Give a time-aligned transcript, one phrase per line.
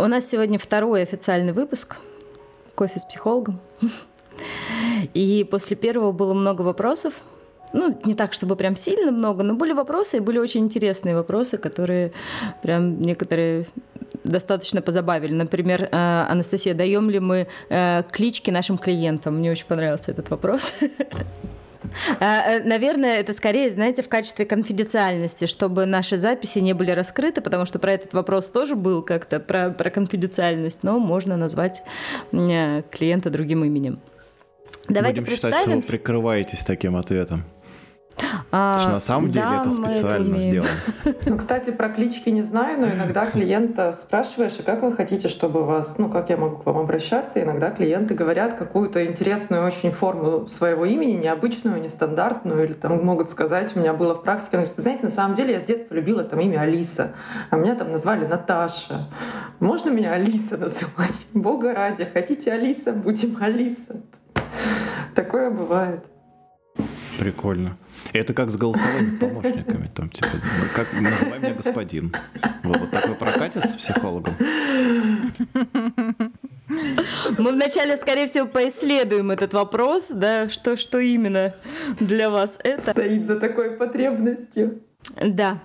[0.00, 1.98] У нас сегодня второй официальный выпуск
[2.74, 3.60] «Кофе с психологом».
[5.12, 7.12] И после первого было много вопросов.
[7.74, 11.58] Ну, не так, чтобы прям сильно много, но были вопросы, и были очень интересные вопросы,
[11.58, 12.12] которые
[12.62, 13.66] прям некоторые
[14.24, 15.34] достаточно позабавили.
[15.34, 19.36] Например, э, Анастасия, даем ли мы э, клички нашим клиентам?
[19.36, 20.72] Мне очень понравился этот вопрос.
[22.20, 27.40] А, э, наверное, это скорее, знаете, в качестве конфиденциальности, чтобы наши записи не были раскрыты,
[27.40, 31.82] потому что про этот вопрос тоже был как-то, про, про конфиденциальность, но можно назвать
[32.32, 34.00] э, клиента другим именем.
[34.88, 37.44] Давайте Будем считать, что вы прикрываетесь таким ответом.
[38.52, 40.70] А, на самом деле да, это специально это сделано.
[41.26, 45.64] Ну, кстати, про клички не знаю, но иногда клиента спрашиваешь, а как вы хотите, чтобы
[45.64, 47.42] вас, ну, как я могу к вам обращаться?
[47.42, 53.76] Иногда клиенты говорят какую-то интересную очень форму своего имени, необычную, нестандартную, или там могут сказать,
[53.76, 56.40] у меня было в практике, ну, знаете, на самом деле я с детства любила там
[56.40, 57.12] имя Алиса,
[57.50, 59.08] а меня там назвали Наташа.
[59.60, 61.26] Можно меня Алиса называть?
[61.32, 62.92] Бога ради, хотите Алиса?
[62.92, 64.00] Будем Алиса.
[65.14, 66.04] Такое бывает.
[67.18, 67.76] Прикольно.
[68.12, 69.90] Это как с голосовыми помощниками.
[69.94, 70.28] Там, типа,
[70.74, 72.14] как называй меня господин.
[72.64, 74.36] Вот, вот такой прокатит с психологом.
[77.38, 81.54] Мы вначале, скорее всего, поисследуем этот вопрос, да, что, что именно
[81.98, 82.92] для вас это.
[82.92, 84.80] Стоит за такой потребностью.
[85.20, 85.58] Да.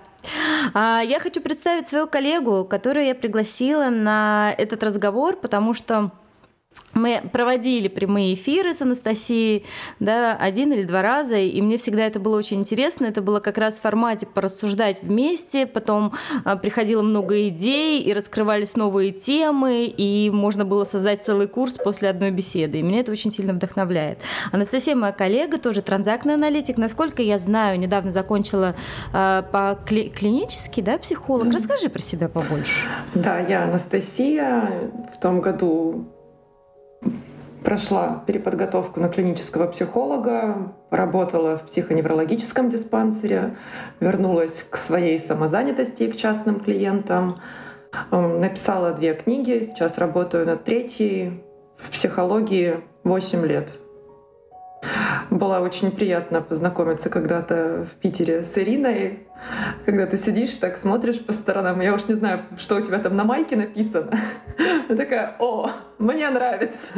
[0.74, 6.10] А, я хочу представить свою коллегу, которую я пригласила на этот разговор, потому что
[6.96, 9.64] мы проводили прямые эфиры с Анастасией,
[10.00, 13.04] да, один или два раза, и мне всегда это было очень интересно.
[13.06, 16.12] Это было как раз в формате порассуждать вместе, потом
[16.44, 22.08] а, приходило много идей, и раскрывались новые темы, и можно было создать целый курс после
[22.08, 22.78] одной беседы.
[22.78, 24.18] И меня это очень сильно вдохновляет.
[24.52, 26.78] Анастасия, моя коллега, тоже транзактный аналитик.
[26.78, 28.74] Насколько я знаю, недавно закончила
[29.12, 31.52] а, по кли- клинический, да, психолог.
[31.52, 32.86] Расскажи про себя побольше.
[33.14, 34.90] Да, я Анастасия.
[35.14, 36.06] В том году
[37.64, 43.56] Прошла переподготовку на клинического психолога, работала в психоневрологическом диспансере,
[43.98, 47.36] вернулась к своей самозанятости и к частным клиентам,
[48.12, 51.42] эм, написала две книги, сейчас работаю над третьей
[51.76, 53.72] в психологии 8 лет.
[55.36, 59.26] Было очень приятно познакомиться когда-то в Питере с Ириной,
[59.84, 61.82] когда ты сидишь, так смотришь по сторонам.
[61.82, 64.18] Я уж не знаю, что у тебя там на майке написано.
[64.88, 66.94] Я такая, о, мне нравится.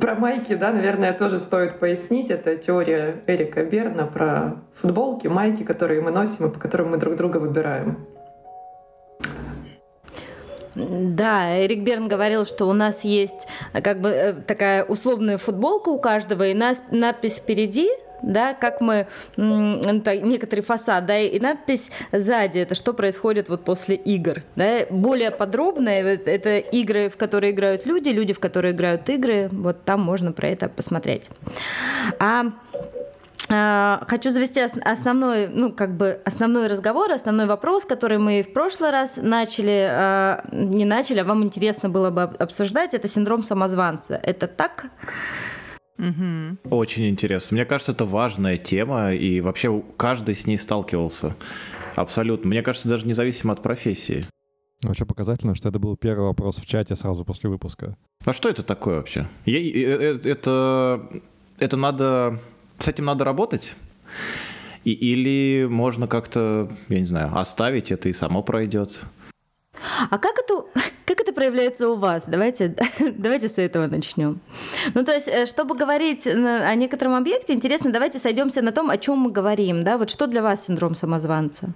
[0.00, 2.30] Про майки, да, наверное, тоже стоит пояснить.
[2.30, 7.14] Это теория Эрика Берна про футболки, майки, которые мы носим и по которым мы друг
[7.14, 8.06] друга выбираем.
[10.76, 15.88] Да, Эрик Берн говорил, что у нас есть э, как бы э, такая условная футболка
[15.88, 17.88] у каждого, и нас, надпись впереди,
[18.22, 24.42] да, как мы некоторый фасад, да, и надпись сзади, это что происходит вот после игр,
[24.54, 29.84] да, более подробное, это игры, в которые играют люди, люди, в которые играют игры, вот
[29.84, 31.30] там можно про это посмотреть.
[32.18, 32.52] А,
[33.48, 39.18] хочу завести основной, ну, как бы основной разговор, основной вопрос, который мы в прошлый раз
[39.22, 44.18] начали, а, не начали, а вам интересно было бы обсуждать, это синдром самозванца.
[44.22, 44.90] Это так?
[45.98, 46.58] Угу.
[46.70, 47.54] Очень интересно.
[47.54, 51.34] Мне кажется, это важная тема, и вообще каждый с ней сталкивался.
[51.94, 52.48] Абсолютно.
[52.48, 54.26] Мне кажется, даже независимо от профессии.
[54.82, 57.96] Вообще показательно, что это был первый вопрос в чате сразу после выпуска.
[58.24, 59.26] А что это такое вообще?
[59.46, 61.08] Я, э, э, это,
[61.58, 62.40] это надо
[62.78, 63.74] с этим надо работать?
[64.84, 69.04] И, или можно как-то, я не знаю, оставить это и само пройдет?
[70.10, 70.64] А как это,
[71.04, 72.26] как это проявляется у вас?
[72.26, 74.40] Давайте, давайте с этого начнем.
[74.94, 78.96] Ну, то есть, э, чтобы говорить о некотором объекте, интересно, давайте сойдемся на том, о
[78.96, 79.82] чем мы говорим.
[79.82, 79.98] Да?
[79.98, 81.72] Вот что для вас синдром самозванца?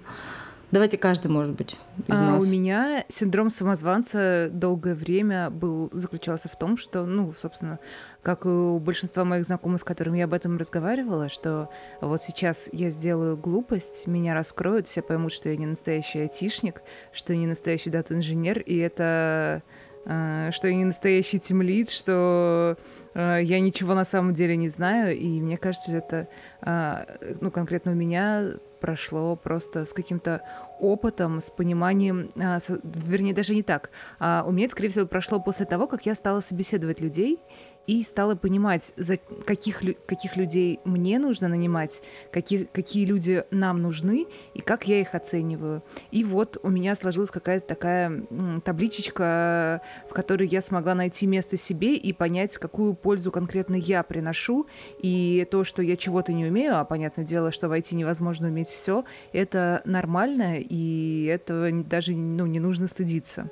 [0.71, 1.77] Давайте каждый, может быть,
[2.07, 2.47] из а, нас.
[2.47, 7.79] У меня синдром самозванца долгое время был заключался в том, что, ну, собственно,
[8.21, 11.69] как и у большинства моих знакомых, с которыми я об этом разговаривала, что
[11.99, 16.81] вот сейчас я сделаю глупость, меня раскроют, все поймут, что я не настоящий айтишник,
[17.11, 19.63] что я не настоящий дата-инженер, и это
[20.05, 22.77] э, что я не настоящий тимлид, что
[23.13, 26.27] я ничего на самом деле не знаю, и мне кажется, это,
[26.61, 30.41] э, ну, конкретно у меня прошло просто с каким-то
[30.79, 33.91] опытом, с пониманием, а, вернее, даже не так.
[34.19, 37.39] А, у меня это, скорее всего, прошло после того, как я стала собеседовать людей,
[37.87, 42.01] и стала понимать, за каких, каких людей мне нужно нанимать,
[42.31, 45.81] какие, какие люди нам нужны и как я их оцениваю.
[46.11, 48.23] И вот у меня сложилась какая-то такая
[48.63, 54.67] табличечка, в которой я смогла найти место себе и понять, какую пользу конкретно я приношу.
[54.99, 58.69] И то, что я чего-то не умею, а понятное дело, что в IT невозможно уметь
[58.69, 63.49] все, это нормально, и этого даже ну, не нужно стыдиться.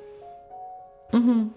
[1.11, 1.51] Угу.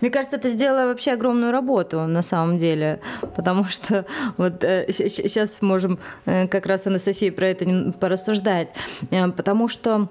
[0.00, 3.00] Мне кажется, это сделало вообще огромную работу на самом деле,
[3.36, 4.04] потому что
[4.36, 8.72] вот э, сейчас можем э, как раз Анастасия про это порассуждать,
[9.10, 10.08] э, потому что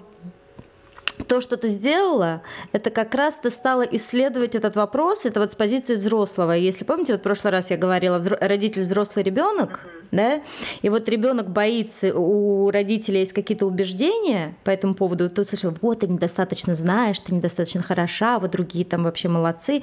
[1.28, 2.42] то, что ты сделала,
[2.74, 6.52] это как раз ты стала исследовать этот вопрос, это вот с позиции взрослого.
[6.52, 9.97] Если помните, вот в прошлый раз я говорила, родитель взрослый ребенок, uh-huh.
[10.12, 10.42] Да,
[10.82, 16.00] и вот ребенок боится, у родителей есть какие-то убеждения по этому поводу, ты услышал, вот
[16.00, 19.82] ты недостаточно знаешь, ты недостаточно хороша, вот другие там вообще молодцы.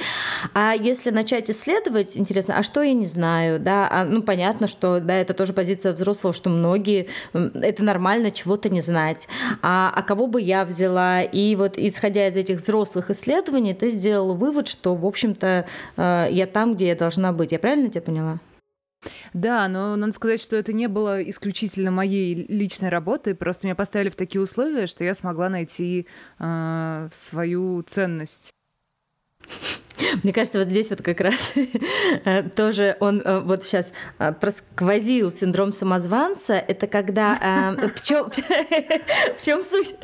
[0.54, 5.00] А если начать исследовать, интересно, а что я не знаю, да, а, ну понятно, что,
[5.00, 9.28] да, это тоже позиция взрослого, что многие, это нормально чего-то не знать.
[9.62, 14.34] А, а кого бы я взяла, и вот исходя из этих взрослых исследований, ты сделал
[14.34, 15.66] вывод, что, в общем-то,
[15.96, 17.52] э, я там, где я должна быть.
[17.52, 18.38] Я правильно тебя поняла?
[19.32, 24.10] Да, но надо сказать, что это не было исключительно моей личной работой, просто меня поставили
[24.10, 26.06] в такие условия, что я смогла найти
[26.38, 28.54] э, свою ценность.
[30.22, 31.52] Мне кажется, вот здесь вот как раз
[32.24, 36.54] э, тоже он э, вот сейчас э, просквозил синдром самозванца.
[36.54, 37.74] Это когда...
[37.94, 38.30] В чем,
[39.38, 39.94] в чем суть?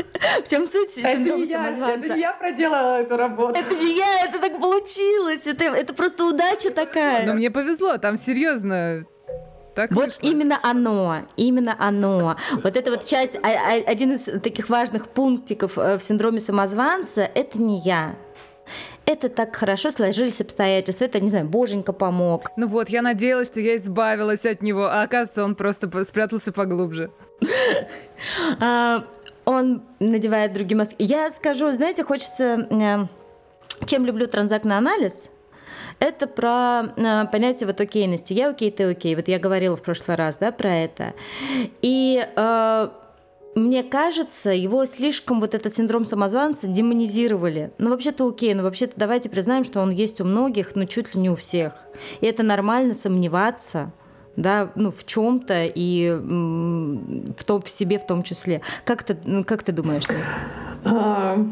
[0.44, 2.06] В чем суть синдрома это самозванца?
[2.06, 3.58] Я, это я проделала эту работу.
[3.58, 5.46] Это не я, это так получилось.
[5.46, 7.26] Это, это просто удача такая.
[7.26, 9.06] Но мне повезло, там серьезно
[9.74, 10.26] так вот вышло.
[10.26, 12.36] именно оно, именно оно.
[12.62, 17.60] Вот это вот часть, а, а, один из таких важных пунктиков в синдроме самозванца, это
[17.60, 18.16] не я
[19.12, 22.50] это так хорошо сложились обстоятельства, это, не знаю, боженька помог.
[22.56, 27.10] Ну вот, я надеялась, что я избавилась от него, а оказывается, он просто спрятался поглубже.
[28.60, 29.06] А,
[29.46, 30.96] он надевает другие маски.
[30.98, 32.68] Я скажу, знаете, хочется...
[32.70, 33.06] Э,
[33.86, 35.30] чем люблю транзактный анализ?
[35.98, 38.32] Это про э, понятие вот окейности.
[38.32, 39.14] Я окей, ты окей.
[39.16, 41.14] Вот я говорила в прошлый раз, да, про это.
[41.82, 42.88] И э,
[43.54, 47.72] мне кажется, его слишком вот этот синдром самозванца демонизировали.
[47.78, 51.20] Ну, вообще-то окей, но вообще-то давайте признаем, что он есть у многих, но чуть ли
[51.20, 51.72] не у всех.
[52.20, 53.92] И это нормально сомневаться,
[54.36, 58.62] да, ну, в чем-то и в, том, в себе в том числе.
[58.84, 60.04] Как ты, как ты думаешь,
[60.84, 61.48] Настя?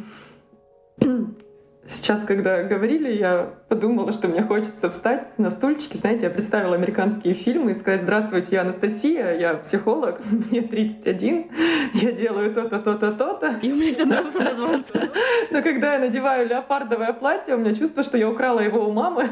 [1.85, 5.99] Сейчас, когда говорили, я подумала, что мне хочется встать на стульчике.
[5.99, 10.21] Знаете, я представила американские фильмы и сказать «Здравствуйте, я Анастасия, я психолог,
[10.51, 11.51] мне 31,
[11.95, 13.55] я делаю то-то, то-то, то-то».
[13.63, 15.11] И у меня синдром самозванца.
[15.51, 19.29] Но когда я надеваю леопардовое платье, у меня чувство, что я украла его у мамы,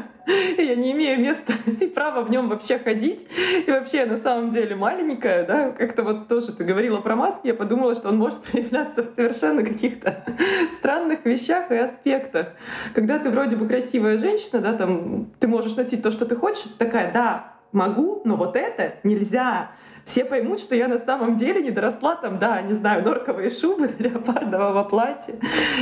[0.57, 3.25] и я не имею места и права в нем вообще ходить.
[3.65, 7.47] И вообще, я на самом деле маленькая, да, как-то вот тоже ты говорила про маски,
[7.47, 10.23] я подумала, что он может проявляться в совершенно каких-то
[10.69, 12.47] странных вещах и аспектах
[12.93, 14.26] когда ты вроде бы красивая женщина,
[14.59, 18.95] да, там, ты можешь носить то, что ты хочешь, такая, да, могу, но вот это
[19.03, 19.71] нельзя.
[20.05, 23.87] Все поймут, что я на самом деле не доросла там, да, не знаю, норковые шубы,
[23.97, 25.35] до леопардового платья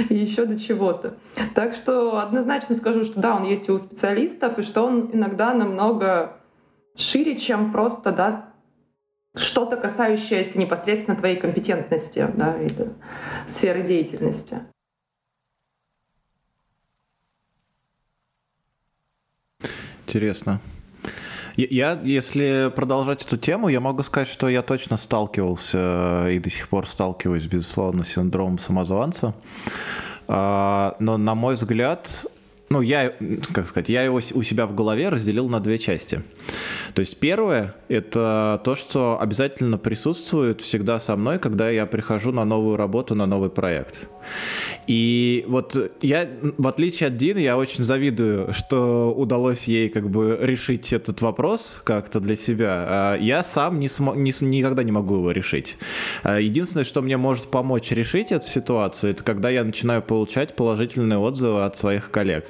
[0.09, 1.15] и еще до чего-то.
[1.53, 5.53] Так что однозначно скажу, что да, он есть и у специалистов, и что он иногда
[5.53, 6.38] намного
[6.95, 8.53] шире, чем просто, да,
[9.36, 12.94] что-то касающееся непосредственно твоей компетентности, да, или
[13.45, 14.62] сферы деятельности.
[20.06, 20.62] Интересно.
[21.57, 26.68] Я, если продолжать эту тему, я могу сказать, что я точно сталкивался и до сих
[26.68, 29.33] пор сталкиваюсь, безусловно, с синдромом самозванца.
[30.28, 32.26] А, но, на мой взгляд,
[32.69, 33.14] ну, я,
[33.54, 36.24] как сказать, я его у себя в голове разделил на две части.
[36.95, 42.45] То есть первое— это то, что обязательно присутствует всегда со мной, когда я прихожу на
[42.45, 44.07] новую работу, на новый проект.
[44.87, 50.37] И вот я, в отличие от Дины, я очень завидую, что удалось ей как бы
[50.42, 52.85] решить этот вопрос как-то для себя.
[52.87, 55.78] А я сам не см- не, никогда не могу его решить.
[56.23, 61.19] А единственное, что мне может помочь решить эту ситуацию, это когда я начинаю получать положительные
[61.19, 62.45] отзывы от своих коллег.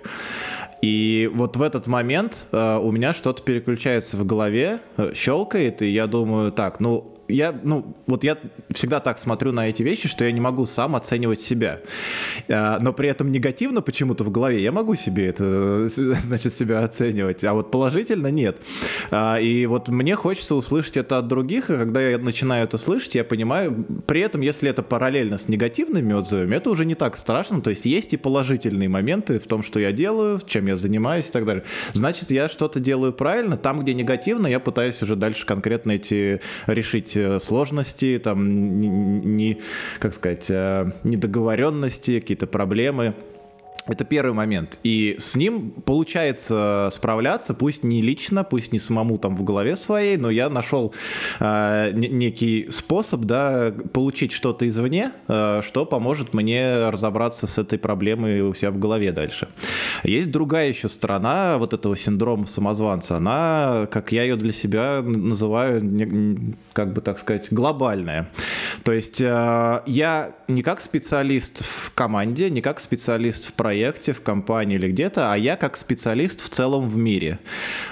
[0.85, 5.87] И вот в этот момент э, у меня что-то переключается в голове, э, щелкает, и
[5.87, 8.37] я думаю, так, ну я, ну, вот я
[8.71, 11.81] всегда так смотрю на эти вещи, что я не могу сам оценивать себя.
[12.49, 17.43] А, но при этом негативно почему-то в голове я могу себе это, значит, себя оценивать,
[17.43, 18.57] а вот положительно нет.
[19.11, 23.15] А, и вот мне хочется услышать это от других, и когда я начинаю это слышать,
[23.15, 27.61] я понимаю, при этом, если это параллельно с негативными отзывами, это уже не так страшно,
[27.61, 31.31] то есть есть и положительные моменты в том, что я делаю, чем я занимаюсь и
[31.31, 31.63] так далее.
[31.93, 37.14] Значит, я что-то делаю правильно, там, где негативно, я пытаюсь уже дальше конкретно эти решить
[37.15, 39.61] Э, сложности, там, не, не
[39.99, 43.15] как сказать, э, недоговоренности, какие-то проблемы
[43.87, 44.79] Это первый момент.
[44.83, 50.17] И с ним получается справляться, пусть не лично, пусть не самому там в голове своей,
[50.17, 50.93] но я нашел
[51.39, 58.41] э, некий способ, да, получить что-то извне, э, что поможет мне разобраться с этой проблемой
[58.41, 59.49] у себя в голове дальше.
[60.03, 63.17] Есть другая еще сторона вот этого синдрома самозванца.
[63.17, 68.31] Она, как я ее для себя называю, как бы так сказать, глобальная.
[68.83, 74.13] То есть э, я не как специалист в команде, не как специалист в проекте, проекте,
[74.13, 77.39] в компании или где-то, а я как специалист в целом в мире.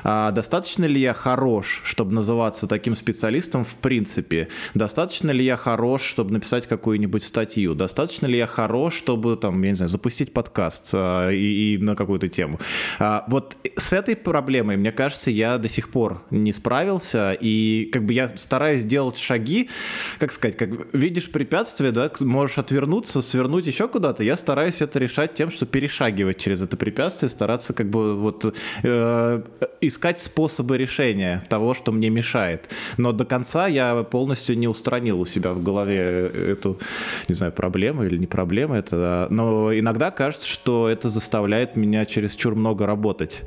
[0.06, 4.48] А достаточно ли я хорош, чтобы называться таким специалистом в принципе?
[4.74, 7.76] Достаточно ли я хорош, чтобы написать какую-нибудь статью?
[7.76, 11.98] Достаточно ли я хорош, чтобы, там, я не знаю, запустить подкаст а, и, и на
[11.98, 12.60] какую-то тему?
[13.00, 18.06] А, вот с этой проблемой, мне кажется, я до сих пор не справился, и как
[18.06, 19.70] бы я стараюсь делать шаги,
[20.18, 25.34] как сказать, как видишь препятствие, да, можешь отвернуться, свернуть еще куда-то, я стараюсь это решать
[25.34, 29.42] тем, что перешагивать через это препятствие, стараться как бы вот э,
[29.82, 32.70] искать способы решения того, что мне мешает.
[32.98, 36.80] Но до конца я полностью не устранил у себя в голове эту,
[37.28, 42.54] не знаю, проблему или не проблему это, но иногда кажется, что это заставляет меня чересчур
[42.56, 43.42] много работать.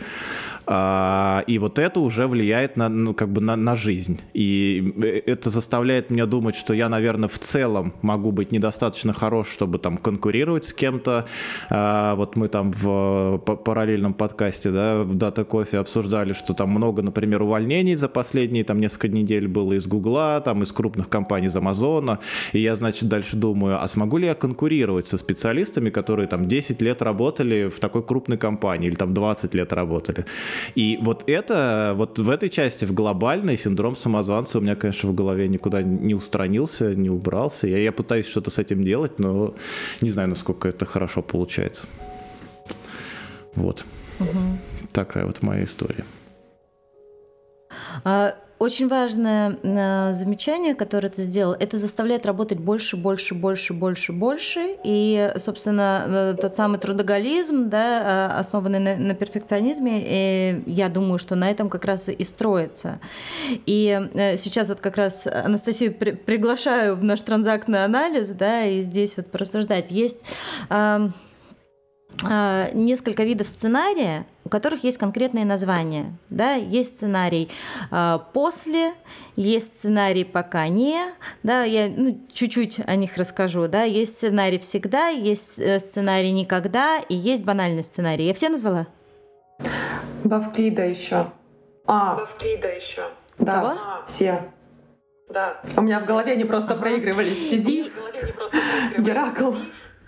[0.69, 4.21] А, и вот это уже влияет на, ну, как бы на, на жизнь.
[4.35, 9.49] И э, это заставляет меня думать, что я, наверное, в целом могу быть недостаточно хорош,
[9.49, 11.27] чтобы там конкурировать с кем-то.
[11.71, 17.01] А, вот мы там в параллельном подкасте, да, в Дата Кофе обсуждали, что там много,
[17.03, 21.57] например, увольнений за последние там несколько недель было из Гугла, там из крупных компаний из
[21.57, 22.19] Амазона.
[22.53, 26.83] И я, значит, дальше думаю, а смогу ли я конкурировать со специалистами, которые там 10
[26.83, 30.25] лет работали в такой крупной компании или там 20 лет работали?
[30.75, 35.15] И вот это, вот в этой части, в глобальной, синдром самозванца у меня, конечно, в
[35.15, 37.67] голове никуда не устранился, не убрался.
[37.67, 39.55] Я, я пытаюсь что-то с этим делать, но
[40.01, 41.87] не знаю, насколько это хорошо получается.
[43.55, 43.85] Вот.
[44.21, 44.59] Угу.
[44.93, 46.05] Такая вот моя история.
[48.05, 54.13] А очень важное э, замечание, которое ты сделал, это заставляет работать больше, больше, больше, больше,
[54.13, 54.77] больше.
[54.83, 61.35] И, собственно, э, тот самый трудоголизм, да, э, основанный на, на перфекционизме, я думаю, что
[61.35, 62.99] на этом как раз и строится.
[63.67, 64.09] И
[64.39, 69.27] сейчас вот как раз Анастасию при, приглашаю в наш транзактный анализ, да, и здесь вот
[69.27, 69.91] порассуждать.
[69.91, 70.21] Есть
[72.23, 76.17] несколько видов сценария, у которых есть конкретные названия.
[76.31, 76.55] Да?
[76.55, 77.51] Есть сценарий
[77.91, 78.93] э, после,
[79.35, 81.01] есть сценарий пока не,
[81.43, 83.67] да, я ну, чуть-чуть о них расскажу.
[83.67, 83.83] Да?
[83.83, 88.27] Есть сценарий всегда, есть э, сценарий никогда и есть банальный сценарий.
[88.27, 88.87] Я все назвала?
[90.25, 91.33] Бавклида еще.
[91.87, 92.15] А.
[92.17, 93.11] Бавклида еще.
[93.39, 93.79] Да, Кого?
[94.07, 94.53] все.
[95.29, 95.61] Да.
[95.77, 96.83] У меня в голове они просто ага.
[96.83, 97.51] проигрывались.
[97.51, 97.93] Сизиф,
[98.99, 99.55] Геракл.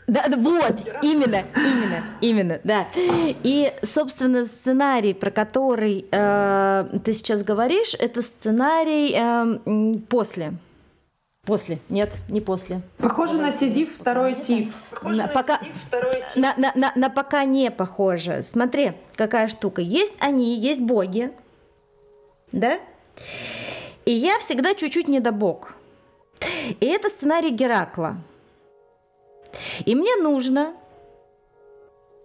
[0.08, 2.88] Да, да, вот, именно, именно, именно, да.
[2.96, 10.54] И, собственно, сценарий, про который э, ты сейчас говоришь, это сценарий э, после.
[11.44, 11.78] После.
[11.90, 12.80] Нет, не после.
[12.96, 14.72] Похоже на Сизиф второй тип.
[15.02, 15.60] На, пока,
[16.34, 18.42] на, на, на, на пока не похоже.
[18.42, 19.82] Смотри, какая штука.
[19.82, 21.32] Есть они, есть боги.
[22.50, 22.78] Да?
[24.06, 25.74] И я всегда чуть-чуть недобог.
[26.80, 28.16] И это сценарий Геракла.
[29.84, 30.74] И мне нужно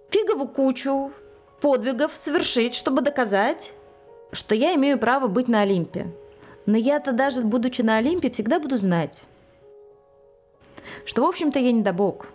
[0.09, 1.11] фигову кучу
[1.61, 3.73] подвигов совершить, чтобы доказать,
[4.31, 6.07] что я имею право быть на Олимпе.
[6.65, 9.25] Но я-то даже, будучи на Олимпе, всегда буду знать,
[11.05, 12.27] что, в общем-то, я не добог.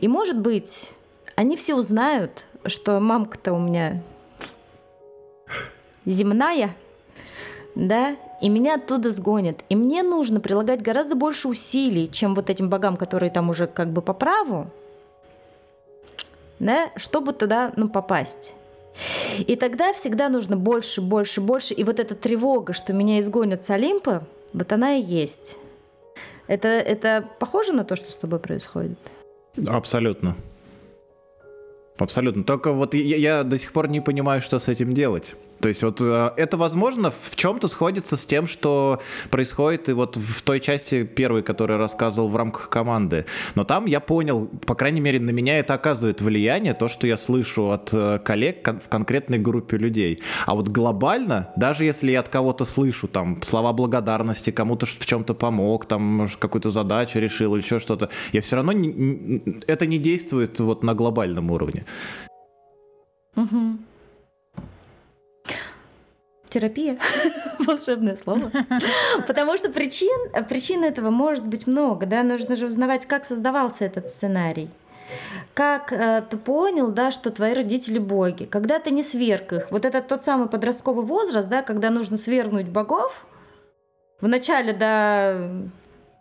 [0.00, 0.92] И, может быть,
[1.34, 4.02] они все узнают, что мамка-то у меня
[6.06, 6.76] земная,
[7.74, 9.64] да, и меня оттуда сгонят.
[9.68, 13.92] И мне нужно прилагать гораздо больше усилий, чем вот этим богам, которые там уже как
[13.92, 14.70] бы по праву,
[16.58, 18.54] да, чтобы туда, ну, попасть.
[19.38, 21.74] И тогда всегда нужно больше, больше, больше.
[21.74, 25.58] И вот эта тревога, что меня изгонят с Олимпа, вот она и есть.
[26.46, 28.98] Это, это похоже на то, что с тобой происходит?
[29.68, 30.36] Абсолютно.
[31.96, 32.44] Абсолютно.
[32.44, 35.36] Только вот я, я до сих пор не понимаю, что с этим делать.
[35.60, 39.00] То есть вот э, это, возможно, в чем-то сходится с тем, что
[39.30, 43.26] происходит и вот в той части первой, которую я рассказывал в рамках команды.
[43.54, 47.16] Но там я понял, по крайней мере, на меня это оказывает влияние, то, что я
[47.16, 50.22] слышу от э, коллег в конкретной группе людей.
[50.46, 55.34] А вот глобально, даже если я от кого-то слышу там слова благодарности, кому-то в чем-то
[55.34, 60.58] помог, там какую-то задачу решил или еще что-то, я все равно не, это не действует
[60.60, 61.84] вот на глобальном уровне.
[63.36, 63.89] Угу
[66.50, 66.98] терапия,
[67.58, 68.50] волшебное слово.
[69.26, 70.10] Потому что причин,
[70.48, 74.68] причин этого может быть много, да, нужно же узнавать, как создавался этот сценарий.
[75.54, 78.44] как э, ты понял, да, что твои родители боги?
[78.44, 79.70] Когда ты не сверг их.
[79.70, 83.24] Вот это тот самый подростковый возраст, да, когда нужно свергнуть богов.
[84.20, 85.50] Вначале, да,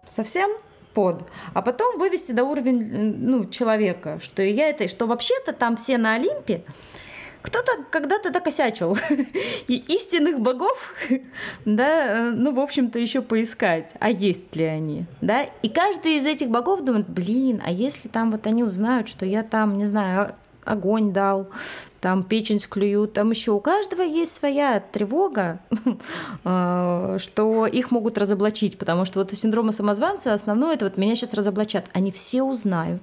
[0.10, 0.50] совсем
[0.94, 5.98] под, а потом вывести до уровня ну, человека, что я это, что вообще-то там все
[5.98, 6.64] на Олимпе,
[7.42, 8.98] кто-то когда-то докосячил.
[9.68, 10.94] И истинных богов,
[11.66, 15.44] да, ну, в общем-то, еще поискать, а есть ли они, да.
[15.62, 19.44] И каждый из этих богов думает, блин, а если там вот они узнают, что я
[19.44, 21.50] там, не знаю, огонь дал,
[22.00, 25.60] там печень склюют, там еще у каждого есть своя тревога,
[26.44, 31.16] а, что их могут разоблачить, потому что вот у синдрома самозванца основное это вот меня
[31.16, 33.02] сейчас разоблачат, они все узнают.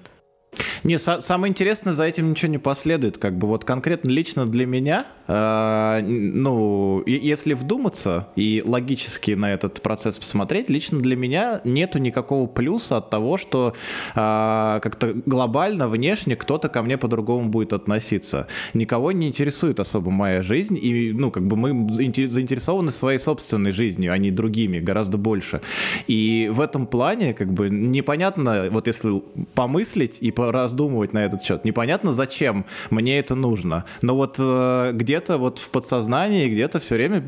[0.85, 3.19] Не, самое интересное, за этим ничего не последует.
[3.19, 9.83] Как бы вот конкретно лично для меня, э, ну, если вдуматься и логически на этот
[9.83, 13.75] процесс посмотреть, лично для меня нету никакого плюса от того, что
[14.15, 18.47] э, как-то глобально, внешне кто-то ко мне по-другому будет относиться.
[18.75, 24.13] Никого не интересует особо моя жизнь, и, ну, как бы мы заинтересованы своей собственной жизнью,
[24.13, 25.61] а не другими, гораздо больше.
[26.07, 29.23] И в этом плане, как бы, непонятно, вот если
[29.55, 31.65] помыслить и раздумывать на этот счет.
[31.65, 33.85] Непонятно, зачем мне это нужно.
[34.03, 37.25] Но вот э, где-то вот в подсознании, где-то все время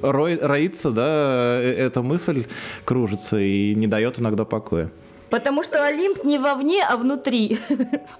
[0.00, 2.44] рой, роится, да, э, эта мысль
[2.84, 4.90] кружится и не дает иногда покоя.
[5.30, 7.58] Потому что Олимп не вовне, а внутри.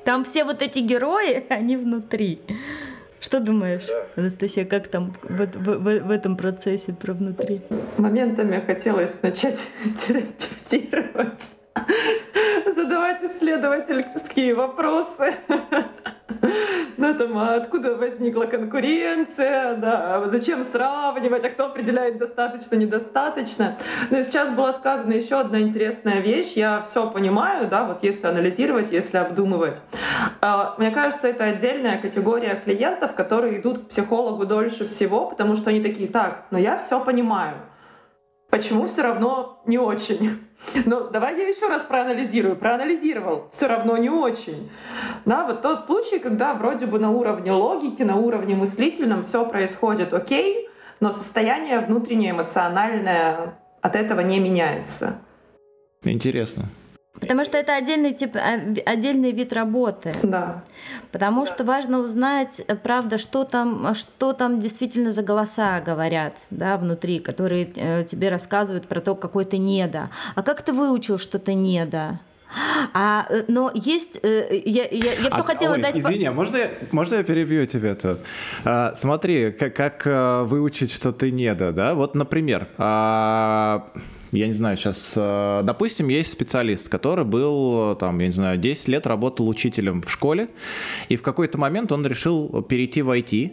[0.05, 2.41] Там все вот эти герои, они внутри.
[3.21, 7.61] Что думаешь, Анастасия, как там в, в, в, в этом процессе про внутри?
[7.99, 9.63] Моментами хотелось начать
[9.97, 11.53] терапевтировать
[12.75, 15.35] задавать исследовательские вопросы.
[16.97, 23.77] Ну, там, а откуда возникла конкуренция, да, зачем сравнивать, а кто определяет достаточно, недостаточно.
[24.11, 26.53] Но ну, сейчас была сказана еще одна интересная вещь.
[26.55, 29.83] Я все понимаю, да, вот если анализировать, если обдумывать.
[30.41, 35.71] А, мне кажется, это отдельная категория клиентов, которые идут к психологу дольше всего, потому что
[35.71, 37.57] они такие, так, но я все понимаю
[38.53, 40.39] почему все равно не очень.
[40.85, 42.57] Но давай я еще раз проанализирую.
[42.57, 44.71] Проанализировал, все равно не очень.
[45.25, 50.13] Да, вот тот случай, когда вроде бы на уровне логики, на уровне мыслительном все происходит
[50.13, 50.69] окей,
[51.01, 55.19] но состояние внутреннее эмоциональное от этого не меняется.
[56.05, 56.65] Интересно.
[57.21, 58.55] Потому что это отдельный тип, а,
[58.87, 60.15] отдельный вид работы.
[60.23, 60.65] Да.
[61.13, 61.53] Потому да.
[61.53, 67.19] что важно узнать, э, правда, что там, что там действительно за голоса говорят, да, внутри,
[67.19, 70.11] которые э, тебе рассказывают про то, какой ты неда.
[70.35, 72.19] А как ты выучил, что ты неда?
[72.95, 75.97] А, э, но есть, я, я, я все а, хотела ой, дать...
[75.97, 78.21] Извини, а можно я, можно я перебью тебя тут?
[78.65, 80.07] А, смотри, как, как
[80.49, 81.95] выучить, что ты неда, да?
[81.95, 83.87] Вот, например, а,
[84.33, 88.89] я не знаю, сейчас, э, допустим, есть специалист, который был, там, я не знаю, 10
[88.89, 90.49] лет работал учителем в школе,
[91.09, 93.53] и в какой-то момент он решил перейти в IT,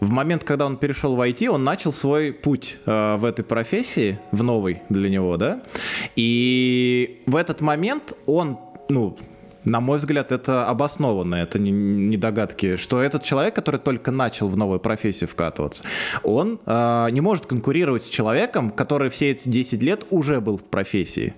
[0.00, 4.20] в момент, когда он перешел в IT, он начал свой путь э, в этой профессии,
[4.30, 5.62] в новой для него, да,
[6.14, 9.18] и в этот момент он, ну,
[9.68, 14.48] на мой взгляд, это обоснованно, это не, не догадки, что этот человек, который только начал
[14.48, 15.84] в новую профессию вкатываться,
[16.22, 20.64] он э, не может конкурировать с человеком, который все эти 10 лет уже был в
[20.64, 21.34] профессии.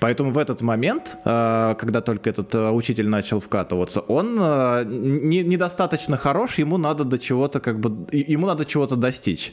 [0.00, 5.42] Поэтому в этот момент, э, когда только этот э, учитель начал вкатываться, он э, не,
[5.42, 9.52] недостаточно хорош, ему надо до чего-то как бы, ему надо чего-то достичь.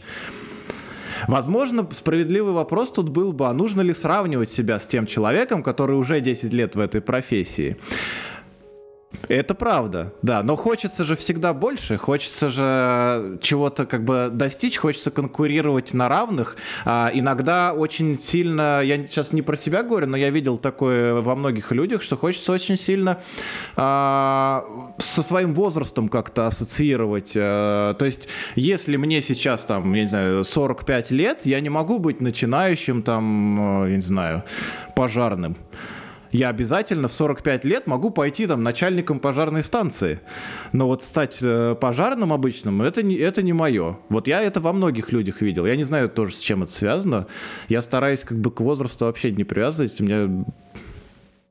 [1.27, 5.95] Возможно, справедливый вопрос тут был бы, а нужно ли сравнивать себя с тем человеком, который
[5.95, 7.77] уже 10 лет в этой профессии?
[9.30, 15.12] Это правда, да, но хочется же всегда больше, хочется же чего-то как бы достичь, хочется
[15.12, 16.58] конкурировать на равных.
[16.86, 21.36] А иногда очень сильно, я сейчас не про себя говорю, но я видел такое во
[21.36, 23.22] многих людях, что хочется очень сильно
[23.78, 24.65] а,
[24.98, 27.34] со своим возрастом как-то ассоциировать.
[27.36, 32.00] А, то есть, если мне сейчас там, я не знаю, 45 лет, я не могу
[32.00, 34.43] быть начинающим там, я не знаю,
[34.96, 35.58] пожарным
[36.31, 40.19] я обязательно в 45 лет могу пойти там начальником пожарной станции.
[40.71, 43.97] Но вот стать э, пожарным обычным, это не, это не мое.
[44.09, 45.65] Вот я это во многих людях видел.
[45.65, 47.27] Я не знаю тоже, с чем это связано.
[47.69, 49.99] Я стараюсь как бы к возрасту вообще не привязывать.
[49.99, 50.45] У меня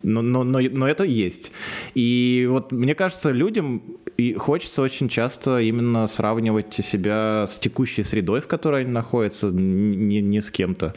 [0.02, 1.52] но, но, но, но это есть.
[1.94, 8.40] И вот мне кажется, людям и хочется очень часто именно сравнивать себя с текущей средой,
[8.40, 10.94] в которой они находятся, не, не с кем-то.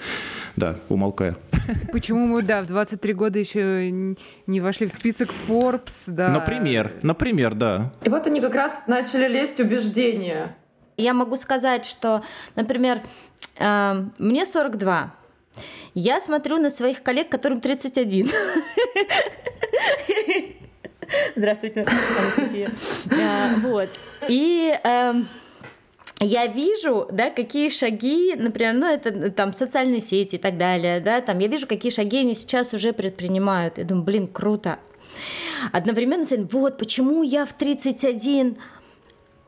[0.55, 1.35] Да, умолкаю.
[1.91, 3.91] Почему мы, да, в 23 года еще
[4.47, 6.29] не вошли в список Forbes, да.
[6.29, 7.91] Например, например, да.
[8.03, 10.55] И вот они как раз начали лезть убеждения.
[10.97, 12.23] Я могу сказать, что,
[12.55, 13.01] например,
[13.57, 15.13] э, мне 42,
[15.93, 18.29] я смотрю на своих коллег, которым 31.
[21.35, 21.85] Здравствуйте,
[22.19, 22.71] Анастасия.
[23.11, 23.89] А, вот.
[24.27, 25.27] И эм,
[26.19, 31.21] я вижу, да, какие шаги, например, ну, это там социальные сети и так далее, да,
[31.21, 33.77] там я вижу, какие шаги они сейчас уже предпринимают.
[33.77, 34.79] Я думаю, блин, круто.
[35.71, 38.57] Одновременно, вот почему я в 31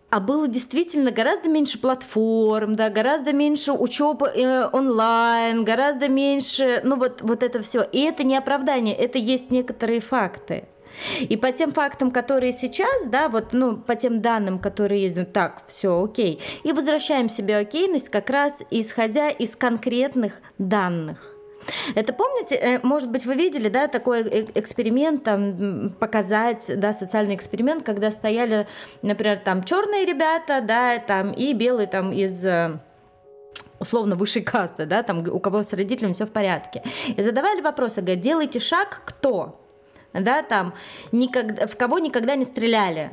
[0.09, 6.97] а было действительно гораздо меньше платформ, да, гораздо меньше учебы э, онлайн, гораздо меньше, ну
[6.97, 7.81] вот, вот это все.
[7.81, 10.65] И это не оправдание, это есть некоторые факты.
[11.21, 15.25] И по тем фактам, которые сейчас, да, вот, ну, по тем данным, которые есть, ну,
[15.25, 16.39] так, все, окей.
[16.63, 21.31] И возвращаем себе окейность как раз исходя из конкретных данных.
[21.95, 27.35] Это помните, э, может быть, вы видели, да, такой э, эксперимент, там, показать, да, социальный
[27.35, 28.67] эксперимент, когда стояли,
[29.01, 32.79] например, там черные ребята, да, там, и белые там из э,
[33.79, 36.83] условно высшей касты, да, там, у кого с родителями все в порядке.
[37.07, 39.60] И задавали вопросы, говорят, делайте шаг, кто?
[40.13, 40.73] Да, там,
[41.11, 43.11] никогда, в кого никогда не стреляли,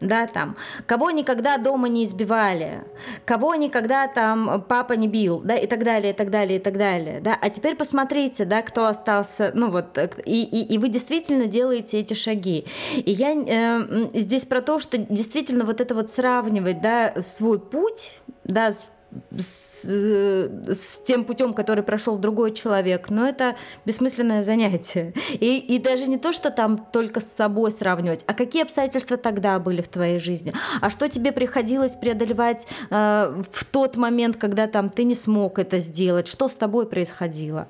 [0.00, 2.84] да, там, кого никогда дома не избивали,
[3.24, 6.76] кого никогда там папа не бил, да, и так далее, и так далее, и так
[6.78, 11.46] далее, да, а теперь посмотрите, да, кто остался, ну вот, и, и, и вы действительно
[11.46, 16.80] делаете эти шаги, и я э, здесь про то, что действительно вот это вот сравнивать,
[16.80, 18.84] да, свой путь, да, с
[19.36, 25.14] с, с тем путем, который прошел другой человек, но это бессмысленное занятие.
[25.32, 29.58] И, и даже не то, что там только с собой сравнивать, а какие обстоятельства тогда
[29.58, 34.90] были в твоей жизни, а что тебе приходилось преодолевать э, в тот момент, когда там
[34.90, 37.68] ты не смог это сделать, что с тобой происходило,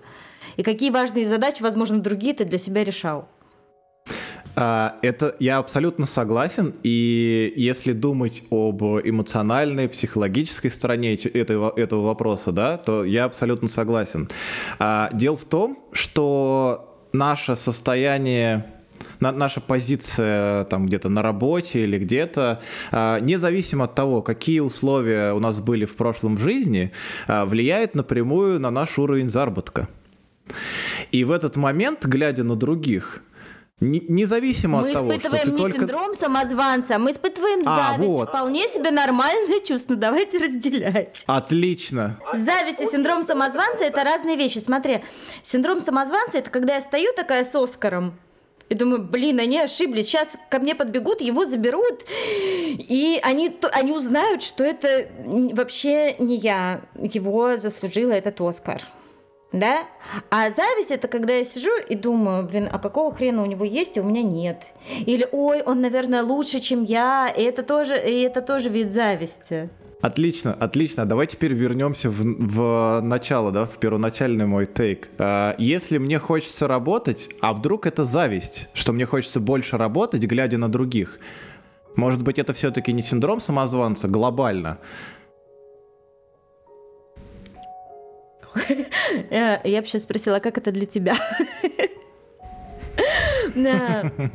[0.57, 3.29] и какие важные задачи, возможно, другие ты для себя решал.
[4.61, 12.51] А, это я абсолютно согласен, и если думать об эмоциональной, психологической стороне этого, этого вопроса,
[12.51, 14.29] да, то я абсолютно согласен.
[14.81, 18.67] А, дело в том, что наше состояние
[19.21, 25.39] наша позиция там где-то на работе или где-то, а, независимо от того, какие условия у
[25.39, 26.91] нас были в прошлом жизни,
[27.29, 29.89] влияет напрямую на наш уровень заработка.
[31.13, 33.23] И в этот момент, глядя на других,
[33.81, 35.79] Независимо мы от того, что ты не только...
[35.79, 38.11] синдром самозванца, мы испытываем а, зависть.
[38.11, 38.29] Вот.
[38.29, 39.95] Вполне себе нормальное чувство.
[39.95, 41.23] Давайте разделять.
[41.27, 42.19] Отлично.
[42.35, 44.59] Зависть и синдром самозванца– это разные вещи.
[44.59, 45.05] Смотри,
[45.45, 48.19] синдром самозванца– это когда я стою такая с Оскаром,
[48.69, 50.07] и думаю, блин, они ошиблись.
[50.07, 56.83] Сейчас ко мне подбегут, его заберут, и они, они узнают, что это вообще не я.
[57.01, 58.83] Его заслужила этот Оскар
[59.53, 59.87] да?
[60.31, 63.99] А зависть это когда я сижу и думаю, блин, а какого хрена у него есть,
[63.99, 64.67] а у меня нет?
[65.07, 69.71] Или, ой, он, наверное, лучше, чем я, и это тоже, и это тоже вид зависти.
[70.01, 71.07] Отлично, отлично.
[71.07, 75.09] Давай теперь вернемся в, в начало, да, в первоначальный мой тейк.
[75.19, 80.57] А, если мне хочется работать, а вдруг это зависть, что мне хочется больше работать, глядя
[80.57, 81.19] на других,
[81.97, 84.79] может быть, это все-таки не синдром самозванца глобально,
[89.31, 91.15] Я бы сейчас спросила, как это для тебя?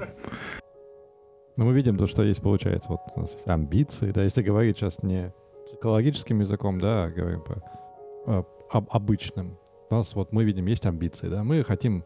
[1.56, 5.04] Ну, мы видим то, что есть, получается, вот у нас амбиции, да, если говорить сейчас
[5.04, 5.32] не
[5.68, 7.64] психологическим языком, да, а говорим по
[8.26, 9.58] а, об, обычным.
[9.90, 12.06] У нас вот мы видим, есть амбиции, да, мы хотим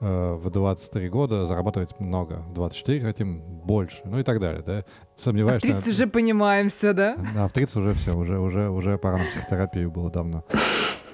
[0.00, 4.84] э, в 23 года зарабатывать много, в 24 хотим больше, ну и так далее, да.
[5.14, 7.16] Сомневаюсь, а в 30 уже понимаем все, да?
[7.34, 10.44] Да, в 30 уже все, уже, уже, уже пора на психотерапию было давно.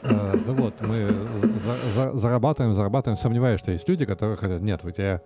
[0.02, 1.14] Э, ну вот, мы
[2.12, 3.16] зарабатываем, зарабатываем.
[3.16, 5.22] Сомневаюсь, что есть люди, которые хотят, нет, вот я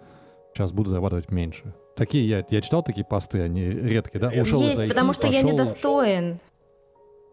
[0.54, 1.74] сейчас буду зарабатывать меньше.
[1.96, 4.28] Такие, я, я читал такие посты, они редкие, да?
[4.28, 5.40] Ушел есть, из IT, потому что пошел...
[5.48, 6.40] я недостоин.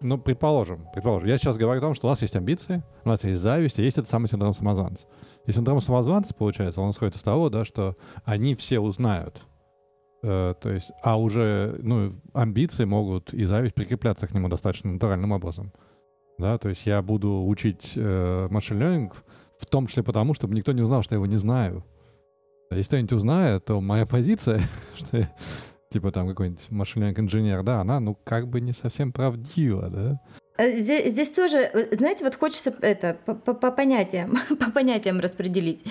[0.01, 1.27] Ну, предположим, предположим.
[1.27, 3.83] Я сейчас говорю о том, что у нас есть амбиции, у нас есть зависть, и
[3.83, 5.05] есть этот самый синдром самозванца.
[5.45, 9.41] И синдром самозванца, получается, он исходит из того, да, что они все узнают,
[10.21, 15.31] э, то есть, а уже, ну, амбиции могут и зависть прикрепляться к нему достаточно натуральным
[15.31, 15.71] образом
[16.43, 19.13] да, то есть я буду учить э, машин learning
[19.57, 21.85] в том числе потому, чтобы никто не узнал, что я его не знаю.
[22.69, 24.59] Если кто-нибудь узнает, то моя позиция,
[24.97, 25.33] что я,
[25.89, 30.19] типа там какой-нибудь машин learning инженер, да, она, ну, как бы не совсем правдива, да.
[30.57, 35.19] Э, здесь, здесь тоже, э, знаете, вот хочется это по, по, по понятиям, по понятиям
[35.19, 35.83] распределить.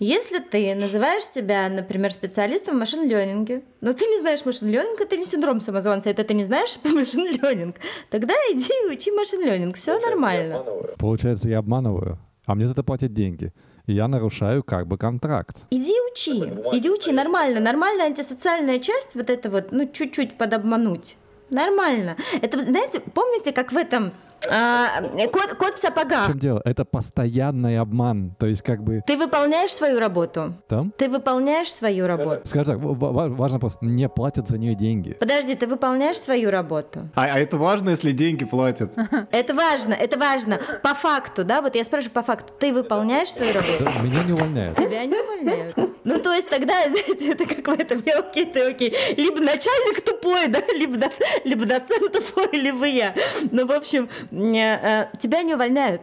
[0.00, 5.24] Если ты называешь себя, например, специалистом в машин-ленинге, но ты не знаешь машин-ленинг, это не
[5.24, 7.76] синдром самозванца, это ты не знаешь машин-ленинг,
[8.10, 10.64] тогда иди учи машин-ленинг, все нормально.
[10.98, 13.52] Получается, я обманываю, а мне за это платят деньги.
[13.86, 15.66] И я нарушаю как бы контракт.
[15.70, 16.38] Иди учи,
[16.72, 17.58] иди учи, нормально.
[17.60, 21.16] Нормальная антисоциальная часть, вот это вот, ну, чуть-чуть подобмануть.
[21.52, 22.16] Нормально.
[22.40, 24.12] Это, знаете, помните, как в этом
[24.50, 25.02] А,
[25.32, 26.24] кот, кот в сапогах.
[26.24, 26.62] В чем дело?
[26.64, 28.34] Это постоянный обман.
[28.38, 30.54] То есть как бы Ты выполняешь свою работу?
[30.68, 30.92] там...
[30.96, 32.40] Ты выполняешь свою работу?
[32.44, 33.76] Скажем так, в- ва- важный вопрос.
[33.80, 35.12] Мне платят за нее деньги.
[35.18, 37.08] Подожди, ты выполняешь свою работу?
[37.14, 38.92] А, а это важно, если деньги платят?
[39.30, 40.60] Это важно, это важно.
[40.82, 43.84] По факту, да, вот я спрашиваю по факту, ты выполняешь свою работу?
[44.02, 44.76] Меня не увольняют.
[44.76, 45.76] Тебя не увольняют.
[46.04, 48.94] Ну, то есть тогда, знаете, это как в этом, я окей, ты окей.
[49.16, 51.06] Либо начальник тупой, да, либо,
[51.44, 53.14] либо доцент тупой, либо я.
[53.50, 56.02] Ну, в общем, тебя не увольняют.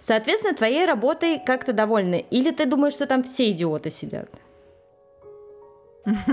[0.00, 2.24] Соответственно, твоей работой как-то довольны.
[2.30, 4.28] Или ты думаешь, что там все идиоты сидят?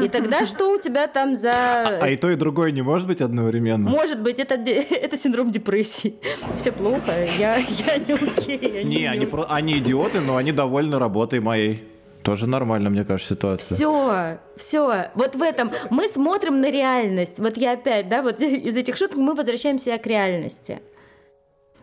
[0.01, 1.99] И тогда что у тебя там за...
[2.01, 3.89] А и то, и другое не может быть одновременно?
[3.89, 6.15] Может быть, это, это синдром депрессии.
[6.57, 8.71] Все плохо, я, я не окей.
[8.73, 11.83] я Не, они, про- они идиоты, но они довольны работой моей.
[12.23, 13.75] Тоже нормально, мне кажется, ситуация.
[13.75, 15.11] Все, все.
[15.15, 17.39] Вот в этом мы смотрим на реальность.
[17.39, 20.81] Вот я опять, да, вот из этих шуток мы возвращаемся к реальности.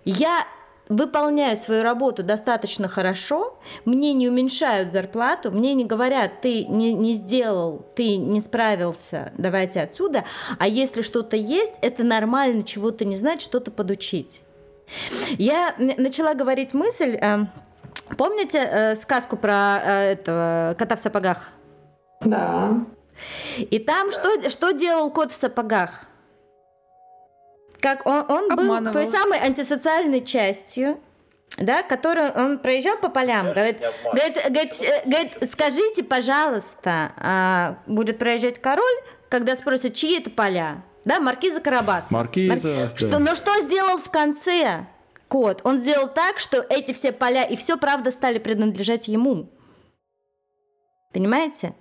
[0.04, 0.46] Я
[0.88, 7.14] выполняю свою работу достаточно хорошо, мне не уменьшают зарплату, мне не говорят, ты не, не
[7.14, 10.24] сделал, ты не справился, давайте отсюда.
[10.58, 14.42] А если что-то есть, это нормально чего-то не знать, что-то подучить.
[15.38, 17.46] Я начала говорить мысль, э,
[18.18, 21.48] помните э, сказку про э, этого кота в сапогах?
[22.20, 22.84] Да.
[23.58, 26.08] И там что, что делал кот в сапогах?
[27.84, 30.98] Как он, он был той самой антисоциальной частью,
[31.58, 38.16] да, которую он проезжал по полям, говорит, говорит, говорит, э, говорит, скажите, пожалуйста, а, будет
[38.18, 38.96] проезжать король,
[39.28, 42.14] когда спросят, чьи это поля, да, маркиза Карабаса.
[42.14, 42.96] Маркиза, Мар- да.
[42.96, 44.86] Что, но что сделал в конце
[45.28, 45.60] кот?
[45.64, 49.50] Он сделал так, что эти все поля и все, правда, стали принадлежать ему.
[51.12, 51.74] Понимаете?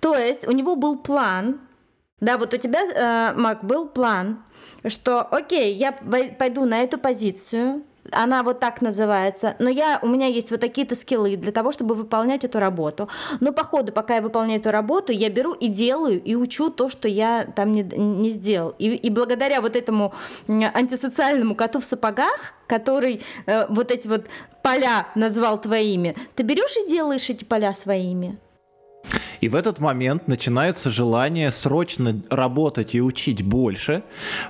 [0.00, 1.60] То есть у него был план,
[2.20, 4.42] да, вот у тебя, э, Мак, был план,
[4.88, 10.26] что, окей, я пойду на эту позицию, она вот так называется, но я, у меня
[10.26, 13.08] есть вот такие-то скиллы для того, чтобы выполнять эту работу.
[13.40, 16.88] Но по ходу, пока я выполняю эту работу, я беру и делаю, и учу то,
[16.88, 18.74] что я там не, не сделал.
[18.78, 20.12] И, и благодаря вот этому
[20.48, 24.26] антисоциальному коту в сапогах, который э, вот эти вот
[24.62, 28.38] поля назвал твоими, ты берешь и делаешь эти поля своими.
[29.40, 34.02] И в этот момент начинается желание срочно работать и учить больше,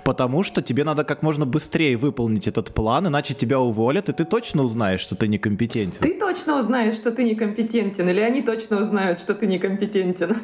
[0.04, 4.24] потому что тебе надо как можно быстрее выполнить этот план, иначе тебя уволят, и ты
[4.24, 6.00] точно узнаешь, что ты некомпетентен.
[6.00, 10.36] Ты точно узнаешь, что ты некомпетентен, или они точно узнают, что ты некомпетентен?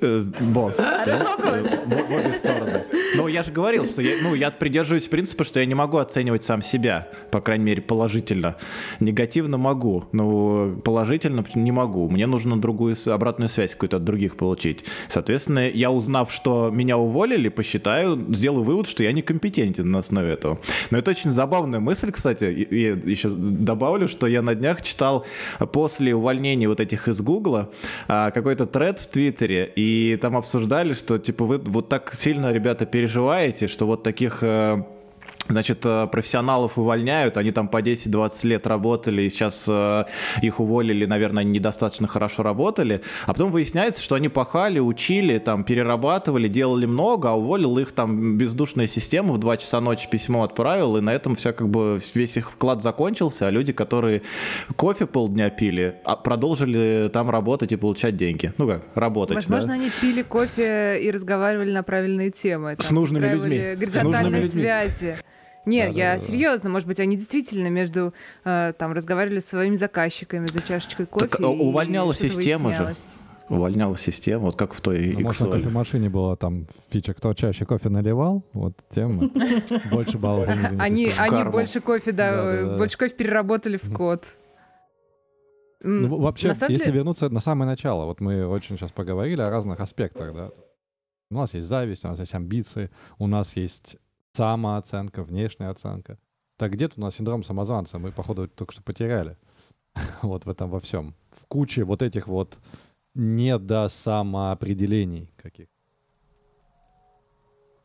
[0.00, 0.76] Э, босс.
[0.76, 1.36] Хороший да?
[1.36, 1.66] вопрос.
[1.66, 2.84] Э, В, в обе стороны.
[3.16, 6.44] Но я же говорил, что я, ну, я придерживаюсь принципа, что я не могу оценивать
[6.44, 8.56] сам себя, по крайней мере, положительно.
[9.00, 12.08] Негативно могу, но положительно не могу.
[12.08, 14.84] Мне нужно другую обратную связь какую-то от других получить.
[15.08, 20.58] Соответственно, я узнав, что меня уволили, посчитаю, сделаю вывод, что я некомпетентен на основе этого.
[20.90, 22.66] Но это очень забавная мысль, кстати.
[22.70, 25.24] Я еще добавлю, что я на днях читал
[25.72, 27.70] после увольнения вот этих из Гугла
[28.08, 29.85] а, какой-то тред в Твиттере, и
[30.20, 34.82] там обсуждали, что типа вы вот так сильно, ребята, переживаете, что вот таких э,
[35.48, 40.04] Значит, э, профессионалов увольняют, они там по 10-20 лет работали, и сейчас э,
[40.42, 45.62] их уволили, наверное, они недостаточно хорошо работали, а потом выясняется, что они пахали, учили, там,
[45.62, 50.96] перерабатывали, делали много, а уволил их там бездушная система, в 2 часа ночи письмо отправил,
[50.96, 54.22] и на этом вся как бы весь их вклад закончился, а люди, которые
[54.76, 58.52] кофе полдня пили, а продолжили там работать и получать деньги.
[58.58, 59.74] Ну как, работать, Возможно, да?
[59.74, 62.76] они пили кофе и разговаривали на правильные темы.
[62.78, 63.76] С там, нужными устраивали людьми.
[63.76, 64.62] С Горизонтальные нужными людьми.
[64.62, 65.16] связи.
[65.66, 66.24] Нет, я Да-да-да.
[66.30, 71.26] серьезно, может быть, они действительно между э, там разговаривали с своими заказчиками за чашечкой кофе.
[71.26, 72.96] Так, и а увольняла что-то система же.
[73.48, 77.64] Увольняла система, вот как в той Ну, может, на кофемашине была там фича, кто чаще
[77.64, 79.32] кофе наливал, вот тем
[79.90, 80.48] больше баллов.
[80.48, 81.10] они.
[81.18, 84.24] Они, больше кофе, да, э, больше кофе переработали в код.
[85.80, 90.34] Ну, вообще, если вернуться на самое начало, вот мы очень сейчас поговорили о разных аспектах,
[90.34, 90.50] да.
[91.30, 93.96] У нас есть зависть, у нас есть амбиции, у нас есть
[94.36, 96.18] самооценка, внешняя оценка.
[96.58, 97.98] Так где тут у нас синдром самозванца?
[97.98, 99.36] Мы, походу, только что потеряли
[100.22, 101.14] вот в этом во всем.
[101.30, 102.58] В куче вот этих вот
[103.14, 105.66] недосамоопределений каких.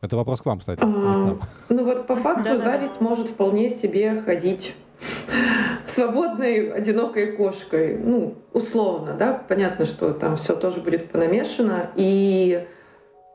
[0.02, 0.84] Это вопрос к вам, кстати.
[0.84, 1.42] нам.
[1.70, 4.76] Ну вот по факту зависть может вполне себе ходить
[5.86, 7.98] свободной, одинокой кошкой.
[7.98, 11.92] Ну, условно, да, понятно, что там все тоже будет понамешано.
[11.96, 12.68] И,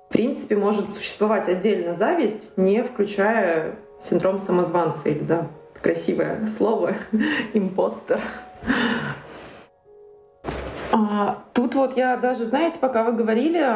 [0.09, 5.49] в принципе, может существовать отдельно зависть, не включая синдром самозванца или, да,
[5.81, 6.95] красивое слово,
[7.55, 8.21] импостер.
[10.93, 13.67] А, тут вот я даже, знаете, пока вы говорили,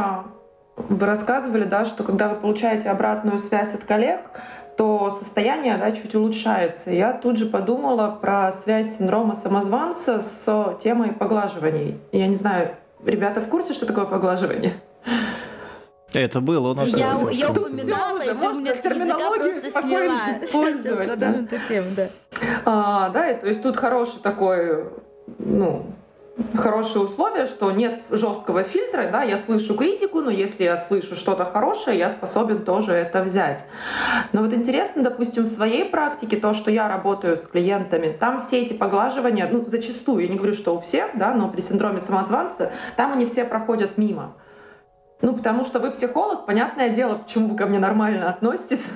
[0.76, 4.20] вы рассказывали, да, что когда вы получаете обратную связь от коллег,
[4.76, 6.90] то состояние да, чуть улучшается.
[6.90, 12.00] Я тут же подумала про связь синдрома самозванца с темой поглаживаний.
[12.12, 14.72] Я не знаю, ребята в курсе, что такое поглаживание?
[16.12, 16.88] Это было у нас.
[16.88, 20.44] Я, я Тут упоминала, уже, можно терминологию спокойно сняла.
[20.44, 21.30] использовать, да.
[21.30, 22.08] эту тему, да.
[22.64, 24.86] А, да, и то есть тут хороший такой,
[25.38, 25.86] ну,
[26.54, 31.44] хорошие условия, что нет жесткого фильтра, да, я слышу критику, но если я слышу что-то
[31.44, 33.66] хорошее, я способен тоже это взять.
[34.32, 38.60] Но вот интересно, допустим, в своей практике, то, что я работаю с клиентами, там все
[38.60, 42.70] эти поглаживания, ну, зачастую, я не говорю, что у всех, да, но при синдроме самозванства,
[42.96, 44.34] там они все проходят мимо.
[45.22, 48.88] Ну, потому что вы психолог, понятное дело, почему вы ко мне нормально относитесь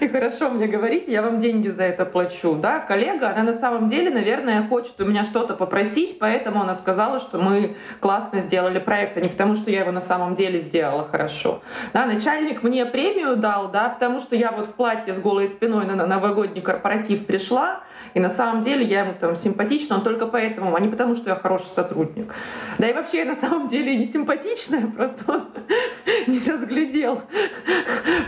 [0.00, 2.54] и хорошо мне говорите, я вам деньги за это плачу.
[2.54, 7.18] Да, коллега, она на самом деле, наверное, хочет у меня что-то попросить, поэтому она сказала,
[7.18, 11.04] что мы классно сделали проект, а не потому, что я его на самом деле сделала
[11.04, 11.62] хорошо.
[11.92, 15.86] Да, начальник мне премию дал, да, потому что я вот в платье с голой спиной
[15.86, 17.80] на новогодний корпоратив пришла,
[18.14, 21.30] и на самом деле я ему там симпатична, он только поэтому, а не потому, что
[21.30, 22.34] я хороший сотрудник.
[22.78, 25.44] Да и вообще я на самом деле не симпатичная, просто он
[26.26, 27.22] не разглядел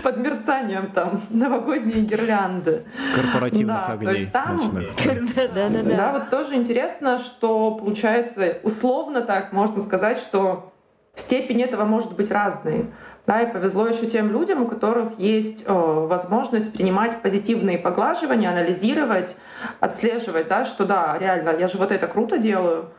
[0.03, 1.21] под мерцанием там
[1.63, 2.85] новогодние гирлянды.
[3.15, 4.13] Корпоративных Да, то огней.
[4.17, 4.89] есть там- ночных.
[5.35, 6.13] Да, да, да, Да, да.
[6.13, 10.73] вот тоже интересно, что получается, условно так можно сказать, что
[11.15, 12.87] степень этого может быть разной.
[13.25, 19.37] Да, и повезло еще тем людям, у которых есть э, возможность принимать позитивные поглаживания, анализировать,
[19.79, 22.91] отслеживать, да, что да, реально, я же вот это круто делаю,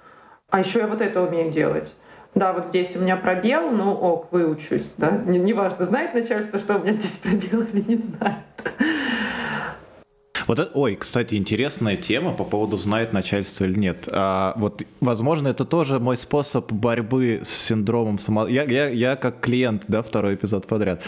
[0.49, 1.93] а еще я вот это умею делать.
[2.35, 5.11] Да, вот здесь у меня пробел, ну ок, выучусь, да.
[5.11, 8.37] Не- Неважно, знает начальство, что у меня здесь пробел или не знает.
[10.47, 14.09] Вот это, ой, кстати, интересная тема по поводу знает начальство или нет.
[14.11, 18.47] А, вот, возможно, это тоже мой способ борьбы с синдромом само...
[18.47, 21.01] Я, я, я как клиент, да, второй эпизод подряд.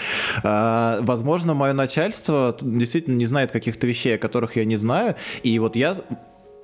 [0.43, 5.59] А, возможно, мое начальство действительно не знает каких-то вещей, о которых я не знаю, и
[5.59, 5.97] вот я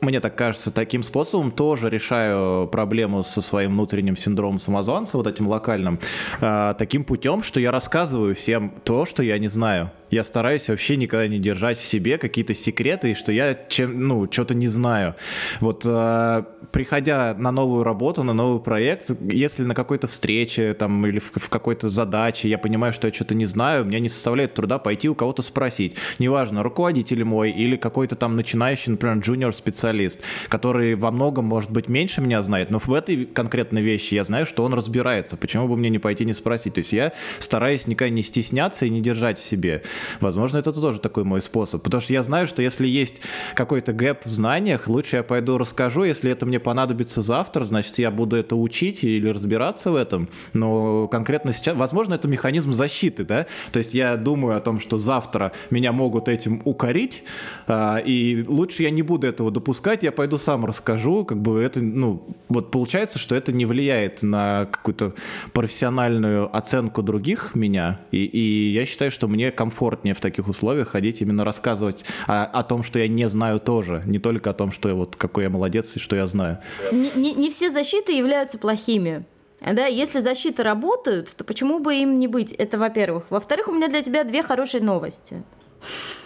[0.02, 5.48] мне так кажется, таким способом тоже решаю проблему со своим внутренним синдромом самозванца, вот этим
[5.48, 6.00] локальным,
[6.42, 9.92] а, таким путем, что я рассказываю всем то, что я не знаю.
[10.12, 14.30] Я стараюсь вообще никогда не держать в себе какие-то секреты, и что я чем, ну,
[14.30, 15.16] что-то не знаю.
[15.62, 21.20] Вот а, приходя на новую работу, на новый проект, если на какой-то встрече там, или
[21.20, 24.80] в, в какой-то задаче я понимаю, что я что-то не знаю, мне не составляет труда
[24.80, 25.96] пойти у кого-то спросить.
[26.20, 30.20] Неважно, руководитель мой или какой-то там начинающий, например, джуниор-специалист,
[30.50, 34.46] который во многом, может быть, меньше меня знает, но в этой конкретной вещи я знаю,
[34.46, 35.38] что он разбирается.
[35.38, 36.74] Почему бы мне не пойти не спросить?
[36.74, 39.84] То есть я стараюсь никогда не стесняться и не держать в себе.
[40.20, 41.84] Возможно, это тоже такой мой способ.
[41.84, 43.22] Потому что я знаю, что если есть
[43.56, 46.04] какой-то гэп в знаниях, лучше я пойду расскажу.
[46.04, 50.30] Если это мне понадобится завтра, значит, я буду это учить или разбираться в этом.
[50.54, 53.46] Но конкретно сейчас, возможно, это механизм защиты, да?
[53.72, 57.24] То есть я думаю о том, что завтра меня могут этим укорить,
[57.68, 61.82] а, и лучше я не буду этого допускать, я пойду сам расскажу, как бы это,
[61.82, 65.14] ну, вот получается, что это не влияет на какую-то
[65.54, 69.52] профессиональную оценку других меня, и, и я считаю, что мне
[69.92, 74.04] комфортнее в таких условиях ходить именно рассказывать о, о том, что я не знаю тоже,
[74.06, 76.60] не только о том, что я вот какой я молодец и что я знаю.
[76.92, 79.26] Не, не- не все защиты являются плохими.
[79.62, 82.52] Да, если защиты работают, то почему бы им не быть?
[82.54, 83.24] Это во-первых.
[83.30, 85.44] Во-вторых, у меня для тебя две хорошие новости.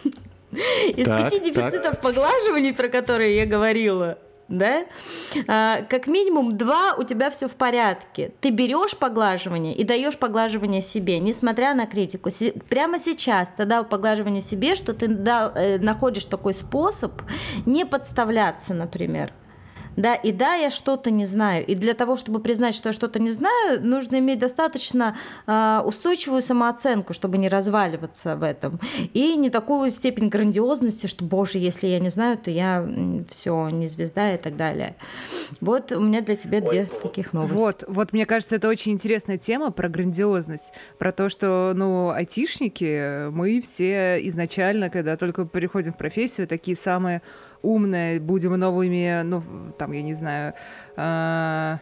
[0.95, 4.86] Из Так, пяти дефицитов поглаживаний, про которые я говорила, да,
[5.47, 8.31] а, как минимум два у тебя все в порядке.
[8.41, 12.29] Ты берешь поглаживание и даешь поглаживание себе, несмотря на критику.
[12.29, 17.12] Се- Прямо сейчас ты дал поглаживание себе, что ты дал, э, находишь такой способ
[17.65, 19.34] не подставляться, например.
[19.95, 21.65] Да, и да, я что-то не знаю.
[21.65, 25.15] И для того, чтобы признать, что я что-то не знаю, нужно иметь достаточно
[25.47, 28.79] а, устойчивую самооценку, чтобы не разваливаться в этом.
[29.13, 32.88] И не такую степень грандиозности, что, боже, если я не знаю, то я
[33.29, 34.95] все, не звезда и так далее.
[35.62, 37.55] Вот у меня для тебя две таких новости.
[37.55, 43.29] Вот, вот, мне кажется, это очень интересная тема про грандиозность, про то, что, ну, айтишники,
[43.29, 47.21] мы все изначально, когда только переходим в профессию, такие самые
[47.65, 49.41] умные, будем новыми, ну,
[49.78, 50.54] там, я не знаю,
[50.95, 51.80] а,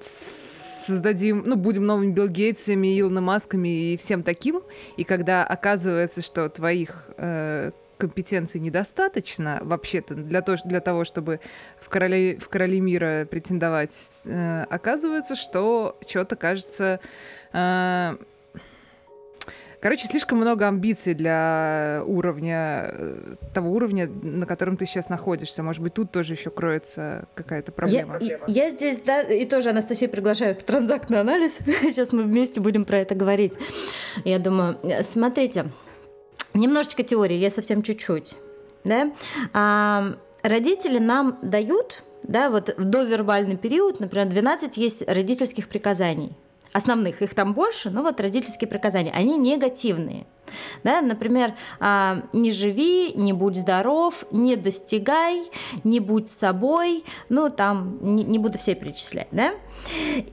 [0.00, 4.62] создадим, ну, будем новыми Билл Гейтсами, Илоном Масками и всем таким,
[4.96, 11.40] и когда оказывается, что твоих э, компетенций недостаточно вообще-то для, то, для того, чтобы
[11.80, 13.94] в короли, в короли мира претендовать,
[14.24, 17.00] э, оказывается, что что-то кажется...
[17.52, 18.16] э,
[19.84, 25.62] Короче, слишком много амбиций для уровня, э, того уровня, на котором ты сейчас находишься.
[25.62, 28.16] Может быть, тут тоже еще кроется какая-то проблема.
[28.18, 31.58] Я, я здесь, да, и тоже Анастасию приглашаю в транзактный анализ.
[31.82, 33.52] Сейчас мы вместе будем про это говорить.
[34.24, 35.66] Я думаю, э, смотрите,
[36.54, 38.36] немножечко теории, я совсем чуть-чуть.
[38.84, 39.12] Да?
[39.52, 46.34] А, родители нам дают, да, вот в довербальный период, например, 12 есть родительских приказаний.
[46.74, 50.26] Основных, их там больше, но вот родительские приказания, они негативные.
[50.82, 55.44] Да, например, а, не живи, не будь здоров, не достигай,
[55.84, 59.54] не будь собой, ну там не, не буду все перечислять, да.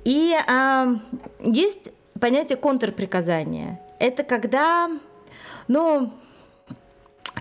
[0.04, 0.96] И а,
[1.42, 3.80] есть понятие контрприказания.
[4.00, 4.90] Это когда,
[5.68, 6.12] ну,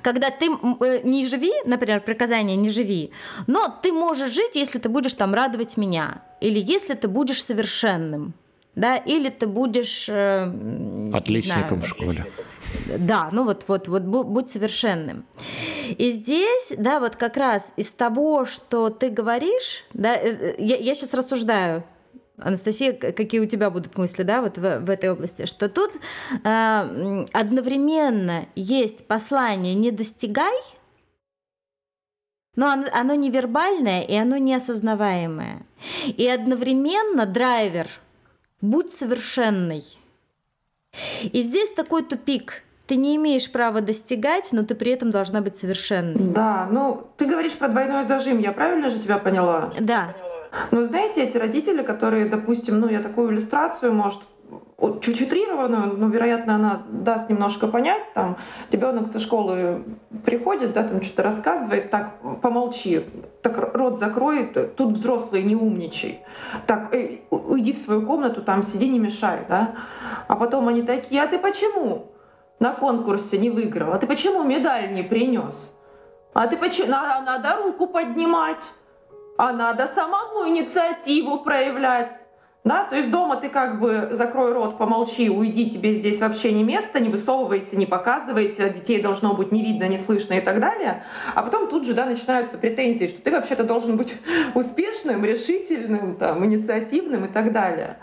[0.03, 3.13] когда ты э, не живи, например, приказание не живи,
[3.47, 8.35] но ты можешь жить, если ты будешь там радовать меня, или если ты будешь совершенным,
[8.75, 10.09] да, или ты будешь...
[10.09, 10.45] Э,
[11.13, 12.27] Отличником знаю, в школе.
[12.99, 15.25] Да, ну вот, вот, вот будь совершенным.
[15.89, 20.95] И здесь, да, вот как раз из того, что ты говоришь, да, э, я, я
[20.95, 21.85] сейчас рассуждаю,
[22.39, 25.91] Анастасия, какие у тебя будут мысли, да, вот в, в этой области, что тут
[26.45, 30.57] э, одновременно есть послание «не достигай»,
[32.57, 35.65] но оно, оно невербальное и оно неосознаваемое.
[36.07, 37.89] И одновременно драйвер
[38.61, 39.85] «будь совершенный».
[41.23, 45.57] И здесь такой тупик– ты не имеешь права достигать, но ты при этом должна быть
[45.57, 46.33] совершенной.
[46.33, 49.73] Да, ну ты говоришь про двойной зажим, я правильно же тебя поняла?
[49.79, 50.13] Да.
[50.73, 54.19] Но знаете, эти родители, которые, допустим, ну я такую иллюстрацию, может,
[55.01, 58.13] чуть утрированную, но, вероятно, она даст немножко понять.
[58.15, 58.37] Там
[58.71, 59.85] ребенок со школы
[60.25, 63.05] приходит, да, там что-то рассказывает, так, помолчи,
[63.43, 66.21] так рот закрой, тут взрослый, не умничай.
[66.67, 69.75] Так, эй, уйди в свою комнату, там сиди, не мешай, да.
[70.29, 72.13] А потом они такие, а ты почему
[72.59, 73.93] на конкурсе не выиграл?
[73.93, 75.75] А ты почему медаль не принес?
[76.33, 76.89] А ты почему?
[76.89, 78.71] Надо, надо руку поднимать
[79.41, 82.13] а надо самому инициативу проявлять.
[82.63, 86.63] Да, то есть дома ты как бы закрой рот, помолчи, уйди, тебе здесь вообще не
[86.63, 91.03] место, не высовывайся, не показывайся, детей должно быть не видно, не слышно и так далее.
[91.35, 94.19] А потом тут же, да, начинаются претензии, что ты вообще-то должен быть
[94.55, 97.97] успешным, решительным, там, инициативным и так далее.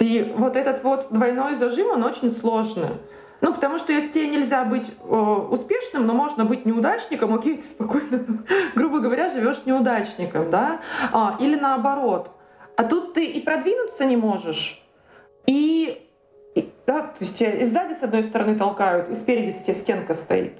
[0.00, 2.88] И вот этот вот двойной зажим, он очень сложный.
[3.42, 7.64] Ну, потому что если тебе нельзя быть э, успешным, но можно быть неудачником, окей, ты
[7.64, 8.24] спокойно,
[8.74, 10.80] грубо говоря, живешь неудачником, да?
[11.12, 12.32] А, или наоборот.
[12.76, 14.82] А тут ты и продвинуться не можешь,
[15.46, 16.08] и,
[16.54, 20.58] и да, то есть тебя и сзади с одной стороны толкают, и спереди стенка стоит.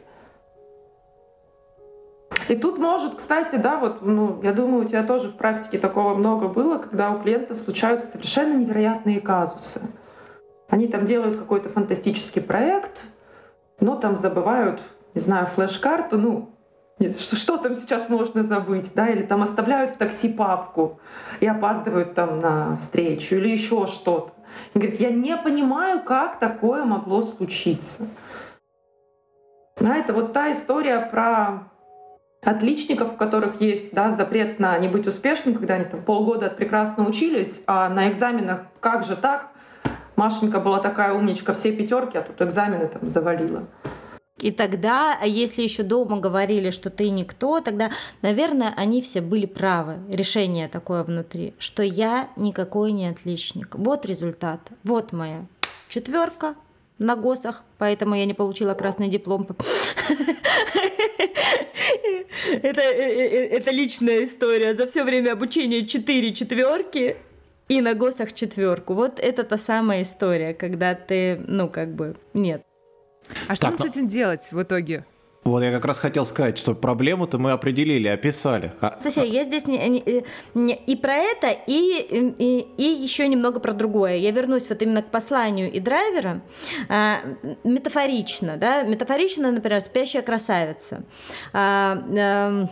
[2.49, 6.15] И тут может, кстати, да, вот, ну, я думаю, у тебя тоже в практике такого
[6.15, 9.81] много было, когда у клиентов случаются совершенно невероятные казусы.
[10.69, 13.05] Они там делают какой-то фантастический проект,
[13.81, 14.81] но там забывают,
[15.15, 16.51] не знаю, флеш-карту, ну,
[17.11, 21.01] что, что там сейчас можно забыть, да, или там оставляют в такси папку
[21.41, 24.33] и опаздывают там на встречу, или еще что-то.
[24.75, 28.09] И говорит, я не понимаю, как такое могло случиться.
[29.79, 31.65] Да, это вот та история про
[32.45, 37.07] отличников, у которых есть да, запрет на не быть успешным, когда они там полгода прекрасно
[37.07, 39.49] учились, а на экзаменах как же так,
[40.17, 43.65] Машенька была такая умничка, все пятерки, а тут экзамены там завалила.
[44.43, 49.47] И тогда, а если еще дома говорили, что ты никто, тогда, наверное, они все были
[49.47, 49.99] правы.
[50.09, 53.77] Решение такое внутри, что я никакой не отличник.
[53.77, 55.47] Вот результат, вот моя
[55.89, 56.57] четверка
[56.99, 59.47] на ГОСах, поэтому я не получила красный диплом.
[62.63, 64.75] Это, э, э, это личная история.
[64.75, 67.17] За все время обучения четыре четверки
[67.69, 68.95] и на госах четверку.
[68.95, 72.63] Вот это та самая история, когда ты, ну, как бы, нет.
[73.49, 75.05] А что так, нам с этим делать в итоге?
[75.45, 78.73] Вот я как раз хотел сказать, что проблему-то мы определили, описали.
[78.81, 78.97] А...
[79.03, 80.25] Слушай, я здесь не, не,
[80.55, 81.99] не, и про это, и,
[82.39, 84.17] и, и еще немного про другое.
[84.17, 86.43] Я вернусь вот именно к посланию и драйвера.
[86.89, 87.23] А,
[87.65, 91.03] метафорично, да, метафорично, например, спящая красавица.
[91.53, 92.69] А, а,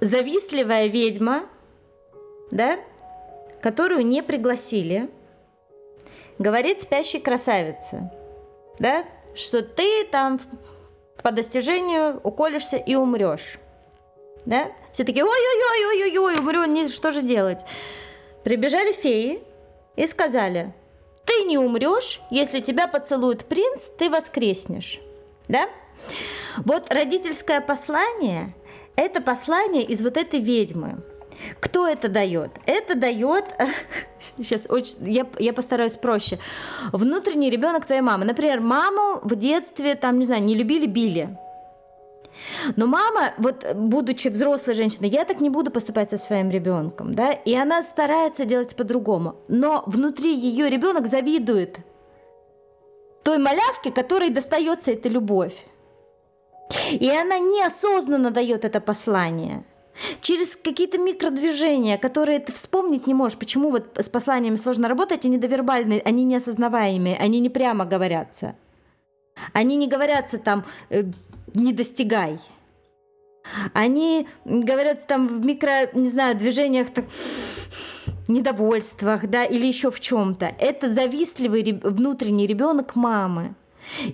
[0.00, 1.42] завистливая ведьма,
[2.52, 2.78] да,
[3.60, 5.10] которую не пригласили,
[6.38, 8.10] говорит спящей красавице,
[8.80, 9.04] да,
[9.34, 10.40] что ты там
[11.22, 13.58] по достижению уколешься и умрешь.
[14.46, 14.72] Да?
[14.90, 17.64] Все такие, ой-ой-ой-ой-ой, умру, что же делать?
[18.42, 19.42] Прибежали феи
[19.96, 20.74] и сказали,
[21.26, 24.98] ты не умрешь, если тебя поцелует принц, ты воскреснешь.
[25.46, 25.68] Да?
[26.56, 28.54] Вот родительское послание–
[28.96, 31.02] это послание из вот этой ведьмы.
[31.60, 32.50] Кто это дает?
[32.66, 33.44] Это дает,
[34.36, 36.38] сейчас очень, я, я постараюсь проще,
[36.92, 38.24] внутренний ребенок твоей мамы.
[38.24, 41.36] Например, маму в детстве, там, не знаю, не любили, били.
[42.76, 47.32] Но мама, вот будучи взрослой женщиной, я так не буду поступать со своим ребенком, да,
[47.32, 49.36] и она старается делать по-другому.
[49.48, 51.78] Но внутри ее ребенок завидует
[53.22, 55.66] той малявке, которой достается эта любовь.
[56.90, 59.64] И она неосознанно дает это послание
[60.20, 63.38] через какие-то микродвижения, которые ты вспомнить не можешь.
[63.38, 68.56] Почему вот с посланиями сложно работать, они довербальные, они неосознаваемые, они не прямо говорятся.
[69.52, 71.04] Они не говорятся там э,
[71.54, 72.38] «не достигай».
[73.72, 77.06] Они говорят там в микро, не знаю, движениях так,
[78.28, 80.54] недовольствах, да, или еще в чем-то.
[80.58, 83.54] Это завистливый внутренний ребенок мамы.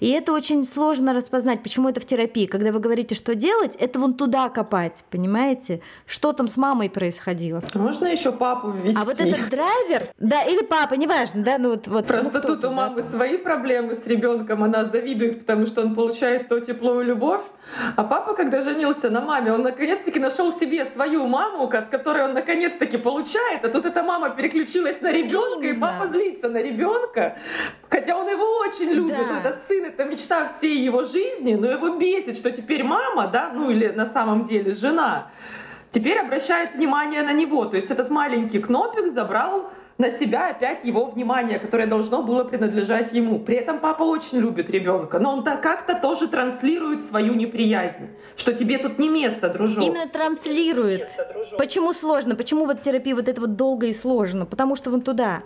[0.00, 1.62] И это очень сложно распознать.
[1.62, 2.46] Почему это в терапии?
[2.46, 5.80] Когда вы говорите, что делать, это вон туда копать, понимаете?
[6.06, 7.62] Что там с мамой происходило?
[7.74, 9.00] Можно еще папу ввести.
[9.00, 11.86] А вот этот драйвер, да, или папа, неважно, да, ну вот.
[11.86, 15.82] вот Просто ну, тут у мамы да, свои проблемы с ребенком, она завидует, потому что
[15.82, 17.42] он получает то тепло и любовь.
[17.96, 22.34] А папа, когда женился на маме, он наконец-таки нашел себе свою маму, от которой он
[22.34, 27.36] наконец-таки получает, а тут эта мама переключилась на ребенка, и папа злится на ребенка,
[27.88, 29.16] хотя он его очень любит.
[29.16, 29.40] Да.
[29.40, 33.70] Это сын, это мечта всей его жизни, но его бесит, что теперь мама, да, ну
[33.70, 35.30] или на самом деле жена,
[35.90, 37.64] теперь обращает внимание на него.
[37.64, 43.12] То есть этот маленький кнопик забрал на себя опять его внимание, которое должно было принадлежать
[43.12, 43.38] ему.
[43.38, 48.52] При этом папа очень любит ребенка, но он так как-то тоже транслирует свою неприязнь, что
[48.52, 49.84] тебе тут не место, дружок.
[49.84, 51.00] Именно транслирует.
[51.00, 52.36] Место, Почему сложно?
[52.36, 54.44] Почему вот терапия вот это вот долго и сложно?
[54.44, 55.42] Потому что вон туда.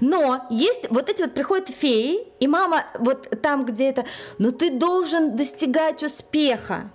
[0.00, 4.04] Но есть вот эти вот приходят феи, и мама вот там, где это,
[4.38, 6.90] но ты должен достигать успеха.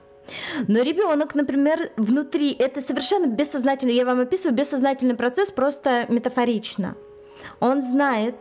[0.68, 6.96] Но ребенок, например, внутри, это совершенно бессознательно, я вам описываю бессознательный процесс просто метафорично.
[7.60, 8.36] Он знает,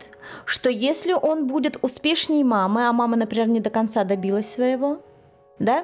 [0.45, 5.01] что если он будет успешней мамы, а мама, например, не до конца добилась своего,
[5.57, 5.83] да,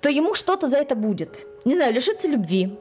[0.00, 1.46] то ему что-то за это будет.
[1.64, 2.78] Не знаю, лишиться любви,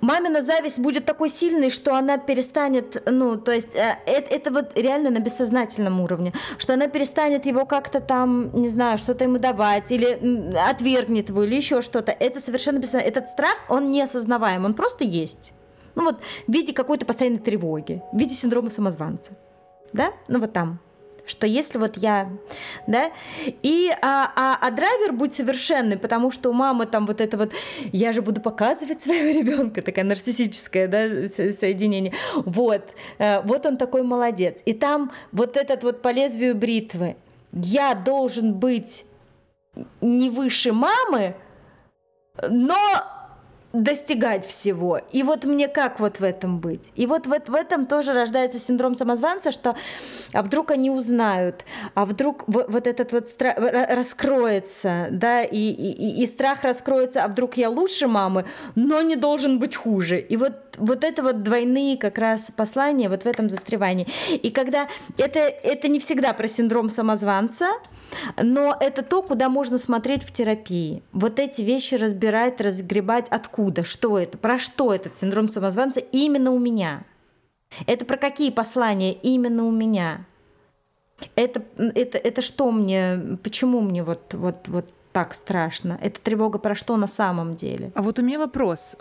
[0.00, 4.72] Мамина зависть будет такой сильной, что она перестанет, ну, то есть э, это, это вот
[4.76, 9.90] реально на бессознательном уровне, что она перестанет его как-то там, не знаю, что-то ему давать,
[9.92, 12.12] или отвергнет его, или еще что-то.
[12.12, 13.08] Это совершенно бессознательно.
[13.08, 15.52] Этот страх, он неосознаваем, он просто есть.
[15.94, 19.32] Ну вот в виде какой-то постоянной тревоги, в виде синдрома самозванца.
[19.92, 20.12] Да?
[20.28, 20.80] Ну вот там
[21.28, 22.30] что если вот я,
[22.86, 23.10] да,
[23.62, 27.52] и, а, а, а драйвер будет совершенный, потому что у мамы там вот это вот,
[27.92, 32.82] я же буду показывать своего ребенка, такая нарциссическое, да, соединение, вот,
[33.18, 37.16] э, вот он такой молодец, и там вот этот вот по лезвию бритвы,
[37.52, 39.04] я должен быть
[40.00, 41.36] не выше мамы,
[42.48, 42.76] но
[43.72, 45.00] достигать всего.
[45.12, 46.92] И вот мне как вот в этом быть?
[46.96, 49.76] И вот, вот в этом тоже рождается синдром самозванца, что
[50.32, 51.64] а вдруг они узнают,
[51.94, 57.28] а вдруг вот, вот этот вот страх раскроется, да, и, и, и страх раскроется, а
[57.28, 60.18] вдруг я лучше мамы, но не должен быть хуже.
[60.18, 64.06] И вот, вот это вот двойные как раз послания вот в этом застревании.
[64.30, 67.66] И когда это, это не всегда про синдром самозванца,
[68.36, 71.02] но это то, куда можно смотреть в терапии.
[71.12, 76.58] Вот эти вещи разбирать, разгребать, откуда, что это, про что этот синдром самозванца именно у
[76.58, 77.04] меня.
[77.86, 80.24] Это про какие послания именно у меня.
[81.34, 84.86] Это, это, это что мне, почему мне вот, вот, вот
[85.18, 85.98] так страшно?
[86.00, 87.90] Это тревога про что на самом деле?
[87.94, 88.94] А вот у меня вопрос.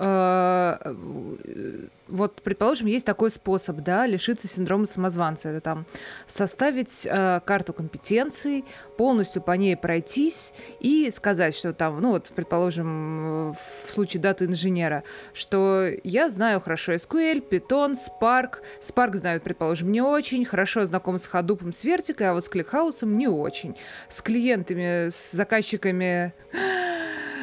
[2.07, 5.49] Вот, предположим, есть такой способ, да, лишиться синдрома самозванца.
[5.49, 5.85] Это там
[6.25, 8.63] составить э, карту компетенций,
[8.97, 15.03] полностью по ней пройтись и сказать, что там, ну вот, предположим, в случае даты инженера,
[15.33, 18.59] что я знаю хорошо SQL, Python, Spark.
[18.81, 23.05] Spark знают, предположим, не очень, хорошо знаком с Hadoop, с Vertica, а вот с ClickHouse
[23.05, 23.75] не очень.
[24.09, 26.33] С клиентами, с заказчиками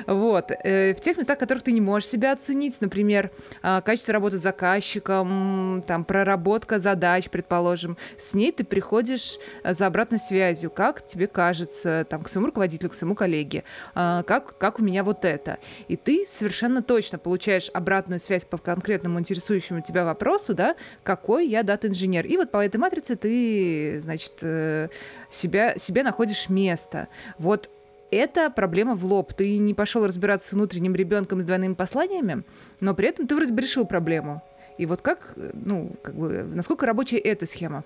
[0.07, 0.51] вот.
[0.51, 3.31] Э, в тех местах, в которых ты не можешь себя оценить, например,
[3.63, 9.87] а, качество работы с заказчиком, там, проработка задач, предположим, с ней ты приходишь э, за
[9.87, 14.81] обратной связью, как тебе кажется, там, к своему руководителю, к своему коллеге, а, как, как
[14.81, 15.59] у меня вот это.
[15.89, 21.63] И ты совершенно точно получаешь обратную связь по конкретному интересующему тебя вопросу, да, какой я
[21.63, 22.27] дата-инженер.
[22.27, 24.89] И вот по этой матрице ты, значит, э,
[25.31, 27.09] себя, себе находишь место.
[27.39, 27.71] Вот
[28.15, 29.35] это проблема в лоб.
[29.35, 32.45] Ты не пошел разбираться с внутренним ребенком с двойными посланиями,
[32.81, 34.43] но при этом ты вроде бы решил проблему.
[34.79, 37.85] И вот как, ну, как бы, насколько рабочая эта схема?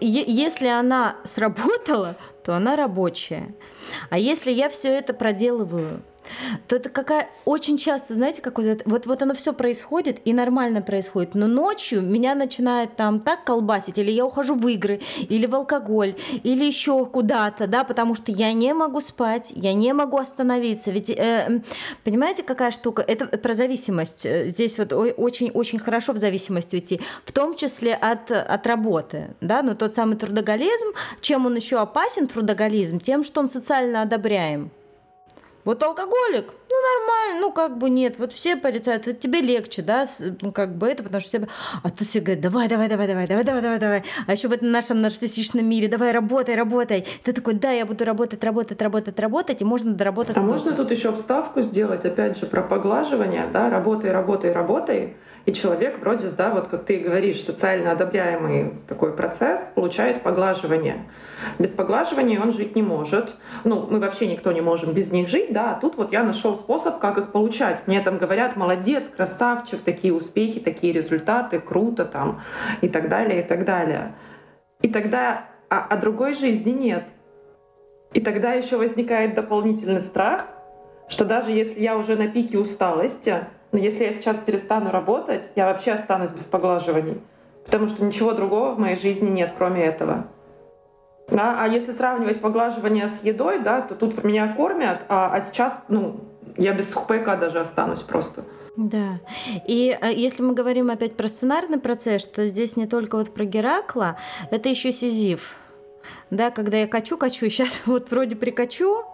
[0.00, 3.54] Если она сработала, то она рабочая.
[4.10, 6.02] А если я все это проделываю
[6.68, 10.82] то это какая очень часто, знаете, как вот, вот, вот оно все происходит и нормально
[10.82, 15.54] происходит, но ночью меня начинает там так колбасить, или я ухожу в игры, или в
[15.54, 20.90] алкоголь, или еще куда-то, да, потому что я не могу спать, я не могу остановиться,
[20.90, 21.62] ведь э,
[22.04, 23.02] понимаете, какая штука?
[23.02, 24.26] Это про зависимость.
[24.48, 29.74] Здесь вот очень-очень хорошо в зависимость уйти, в том числе от, от работы, да, но
[29.74, 30.88] тот самый трудоголизм,
[31.20, 34.70] чем он еще опасен, трудоголизм, тем, что он социально одобряем.
[35.64, 40.06] Вот алкоголик, ну нормально, ну как бы нет, вот все порицают, это тебе легче, да,
[40.40, 41.48] ну как бы это, потому что все,
[41.82, 44.52] а тут все говорят, давай, давай, давай, давай, давай, давай, давай, давай, а еще в
[44.52, 49.18] этом нашем нарциссичном мире, давай, работай, работай, ты такой, да, я буду работать, работать, работать,
[49.20, 50.36] работать, и можно доработать.
[50.36, 55.16] А можно тут еще вставку сделать, опять же, про поглаживание, да, работай, работай, работай,
[55.46, 61.06] и человек вроде, да, вот как ты говоришь, социально одобряемый такой процесс получает поглаживание.
[61.58, 63.34] Без поглаживания он жить не может.
[63.64, 66.54] Ну, мы вообще никто не можем без них жить, да, а тут вот я нашел
[66.64, 67.86] способ, как их получать.
[67.86, 72.40] Мне там говорят, молодец, красавчик, такие успехи, такие результаты, круто там,
[72.80, 74.14] и так далее, и так далее.
[74.80, 77.04] И тогда, а, а другой жизни нет.
[78.14, 80.46] И тогда еще возникает дополнительный страх,
[81.08, 85.66] что даже если я уже на пике усталости, но если я сейчас перестану работать, я
[85.66, 87.20] вообще останусь без поглаживаний.
[87.66, 90.28] Потому что ничего другого в моей жизни нет, кроме этого.
[91.28, 91.56] Да?
[91.58, 96.20] А если сравнивать поглаживание с едой, да, то тут меня кормят, а, а сейчас ну,
[96.56, 98.44] я без сухпайка даже останусь просто.
[98.76, 99.20] Да.
[99.66, 103.44] И а, если мы говорим опять про сценарный процесс, что здесь не только вот про
[103.44, 104.18] Геракла,
[104.50, 105.56] это еще Сизиф.
[106.30, 109.04] Да, когда я качу-качу, сейчас вот вроде прикачу,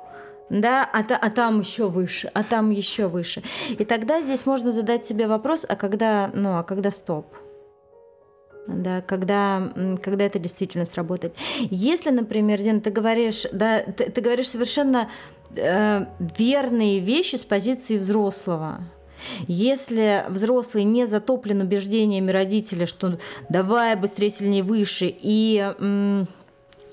[0.48, 3.42] да, а, та, а там еще выше, а там еще выше.
[3.70, 7.26] И тогда здесь можно задать себе вопрос, а когда, ну, а когда стоп?
[8.66, 9.72] да, когда,
[10.02, 11.34] когда это действительно сработает.
[11.58, 15.10] Если, например, Дин, ты говоришь, да, ты, ты говоришь совершенно
[15.56, 18.80] э, верные вещи с позиции взрослого.
[19.46, 25.74] Если взрослый не затоплен убеждениями родителя, что давай быстрее, сильнее, выше, и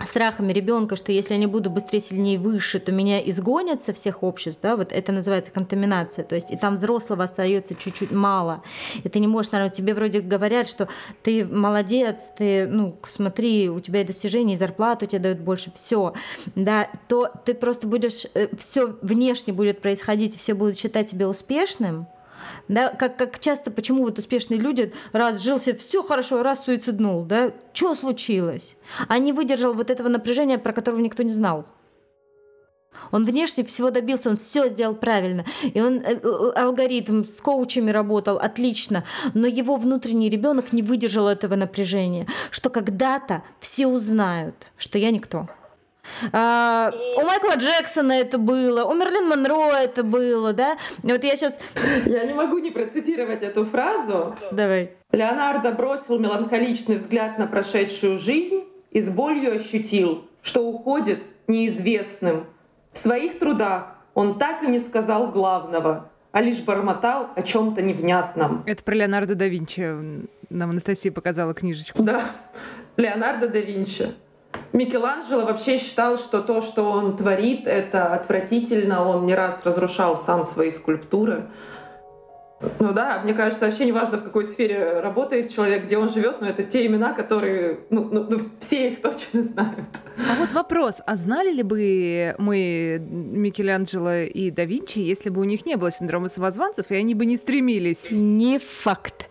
[0.05, 4.23] страхами ребенка, что если я не буду быстрее, сильнее, выше, то меня изгонят со всех
[4.23, 8.63] обществ, да, вот это называется контаминация, то есть и там взрослого остается чуть-чуть мало,
[9.03, 10.87] и ты не можешь, наверное, тебе вроде говорят, что
[11.23, 16.13] ты молодец, ты, ну, смотри, у тебя и достижения, и зарплату тебе дают больше, все,
[16.55, 22.07] да, то ты просто будешь, э, все внешне будет происходить, все будут считать тебя успешным,
[22.67, 27.51] да, как, как часто, почему вот успешные люди, раз жился все хорошо, раз суициднул, да,
[27.73, 28.75] что случилось?
[29.07, 31.65] А не выдержал вот этого напряжения, про которого никто не знал.
[33.11, 35.45] Он внешне всего добился, он все сделал правильно.
[35.63, 39.03] И он э, э, алгоритм с коучами работал отлично,
[39.33, 45.47] но его внутренний ребенок не выдержал этого напряжения, что когда-то все узнают, что я никто.
[46.31, 50.77] А, у Майкла Джексона это было, у Мерлин Монро это было, да?
[51.03, 51.59] Вот я сейчас...
[52.05, 54.35] Я не могу не процитировать эту фразу.
[54.51, 54.91] Давай.
[55.11, 62.45] Леонардо бросил меланхоличный взгляд на прошедшую жизнь и с болью ощутил, что уходит неизвестным.
[62.91, 68.63] В своих трудах он так и не сказал главного, а лишь бормотал о чем-то невнятном.
[68.65, 70.27] Это про Леонардо да Винчи.
[70.49, 72.01] Нам Анастасия показала книжечку.
[72.01, 72.21] Да,
[72.95, 74.13] Леонардо да Винчи.
[74.73, 79.05] Микеланджело вообще считал, что то, что он творит, это отвратительно.
[79.05, 81.47] Он не раз разрушал сам свои скульптуры.
[82.79, 86.41] Ну да, мне кажется, вообще не важно, в какой сфере работает человек, где он живет,
[86.41, 89.89] но это те имена, которые, ну, ну, ну все их точно знают.
[90.17, 95.43] А вот вопрос, а знали ли бы мы Микеланджело и да Винчи, если бы у
[95.43, 98.09] них не было синдрома самозванцев, и они бы не стремились?
[98.11, 99.29] Не факт.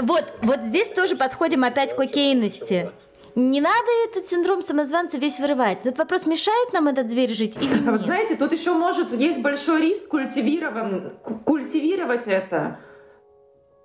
[0.00, 2.90] Вот, вот здесь тоже подходим опять к окейности.
[3.38, 5.78] Не надо этот синдром самозванца весь вырывать.
[5.84, 7.86] Этот вопрос мешает нам этот зверь жить или нет?
[7.86, 11.12] А вот знаете, тут еще может есть большой риск культивирован,
[11.44, 12.80] культивировать это.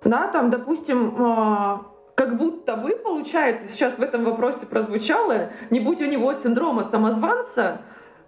[0.02, 1.86] Да, там, допустим, а,
[2.16, 7.80] как будто бы, получается, сейчас в этом вопросе прозвучало, не будь у него синдрома самозванца,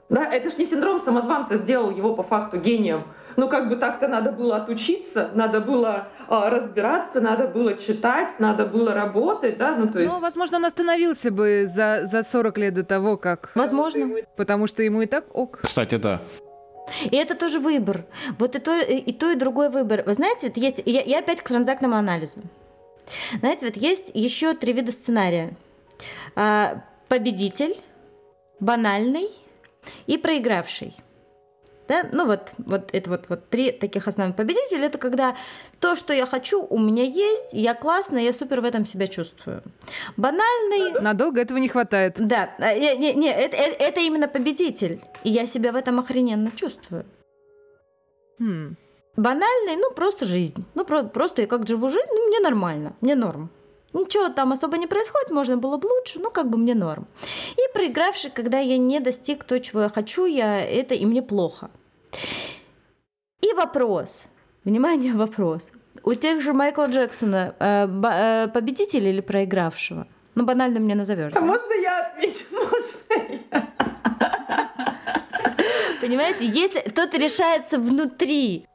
[0.09, 3.03] да, это ж не синдром самозванца сделал его по факту гением.
[3.37, 8.65] Ну, как бы так-то надо было отучиться, надо было э, разбираться, надо было читать, надо
[8.65, 10.13] было работать, да, ну, то есть...
[10.13, 13.51] Ну, возможно, он остановился бы за, за 40 лет до того, как...
[13.55, 14.09] Возможно.
[14.37, 15.61] Потому что ему и так ок.
[15.63, 16.21] Кстати, да.
[17.11, 18.05] И это тоже выбор.
[18.39, 20.03] Вот и то, и то, и другой выбор.
[20.07, 20.83] Вы знаете, это есть...
[20.87, 22.41] Я, я опять к транзактному анализу.
[23.41, 25.57] Знаете, вот есть еще три вида сценария.
[26.35, 27.77] А, победитель,
[28.61, 29.29] банальный
[30.07, 30.95] и проигравший.
[31.89, 32.09] Да?
[32.13, 34.87] Ну вот, вот это вот, вот три таких основных победителя.
[34.87, 35.37] Это когда
[35.81, 39.63] то, что я хочу, у меня есть, я классная, я супер в этом себя чувствую.
[40.17, 41.01] Банальный...
[41.01, 42.17] Надолго этого не хватает.
[42.19, 45.01] Да, не, не, не это, это, это именно победитель.
[45.25, 47.05] И я себя в этом охрененно чувствую.
[48.39, 48.77] Хм.
[49.17, 50.65] Банальный, ну, просто жизнь.
[50.75, 53.51] Ну, про- просто я как живу жизнь, ну, мне нормально, мне норм.
[53.97, 57.07] Ничего там особо не происходит, можно было бы лучше, ну, как бы мне норм.
[57.53, 61.71] И проигравший, когда я не достиг то, чего я хочу, я это и мне плохо.
[63.41, 64.27] И вопрос,
[64.65, 65.71] внимание, вопрос.
[66.03, 70.07] У тех же Майкла Джексона э, э, победителя или проигравшего?
[70.35, 71.33] Ну, банально мне назовешь.
[71.35, 72.45] А можно я отвечу?
[72.53, 73.69] Можно я?
[76.03, 78.67] Понимаете, если тот решается внутри,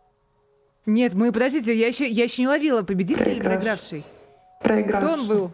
[0.88, 4.04] Нет, мы, подождите, я еще, я еще не ловила победителя или Проигравший.
[4.64, 5.10] Проигравший.
[5.12, 5.52] Кто он был?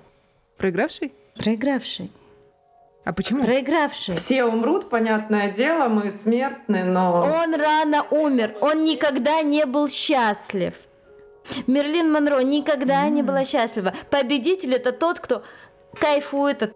[0.57, 1.13] Проигравший?
[1.35, 2.11] проигравший,
[3.05, 3.43] А почему?
[3.43, 4.15] проигравший.
[4.15, 7.21] Все умрут, понятное дело, мы смертны, но...
[7.21, 10.73] Он рано умер, он никогда не был счастлив.
[11.67, 13.93] Мерлин Монро никогда не была счастлива.
[14.09, 15.43] Победитель это тот, кто
[15.99, 16.73] кайфует от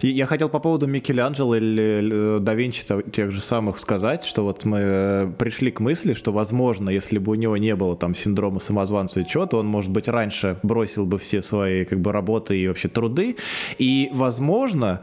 [0.00, 4.42] И Я хотел по поводу Микеланджело или э, да Винчи тех же самых сказать, что
[4.42, 8.14] вот мы э, пришли к мысли, что, возможно, если бы у него не было там
[8.14, 12.58] синдрома самозванца и чего-то, он, может быть, раньше бросил бы все свои как бы работы
[12.58, 13.36] и вообще труды,
[13.78, 15.00] и, возможно,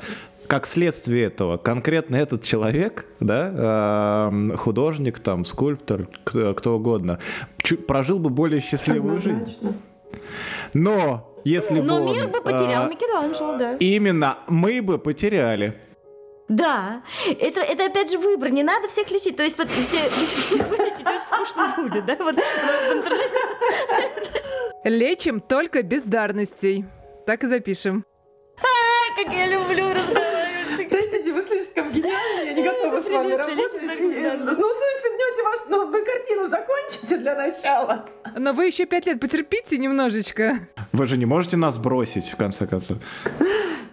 [0.47, 7.19] как следствие этого, конкретно этот человек, да, эм, художник, там, скульптор, кто, кто угодно,
[7.87, 9.37] прожил бы более счастливую жизнь.
[9.37, 9.75] Однозначно.
[10.73, 13.75] Но если бы Но он, мир бы потерял э, Микеланджело, да.
[13.79, 15.79] Именно мы бы потеряли.
[16.47, 17.03] Да,
[17.39, 19.35] это, это опять же выбор, не надо всех лечить.
[19.35, 22.15] То есть вот все, всех вылечить очень скучно будет, да?
[22.19, 23.39] Вот в интернете
[24.83, 26.85] Лечим только бездарностей.
[27.27, 28.05] Так и запишем.
[29.15, 30.89] как я люблю разговаривать.
[30.89, 31.43] Простите, вы
[31.81, 33.81] слишком гениальны, я не готова с вами работать.
[33.81, 34.45] бездарно.
[34.45, 35.59] Ну, суициднете ваш...
[35.69, 38.05] Ну, вы картину закончите для начала.
[38.35, 40.59] Но вы еще пять лет потерпите немножечко.
[40.91, 42.97] Вы же не можете нас бросить, в конце концов.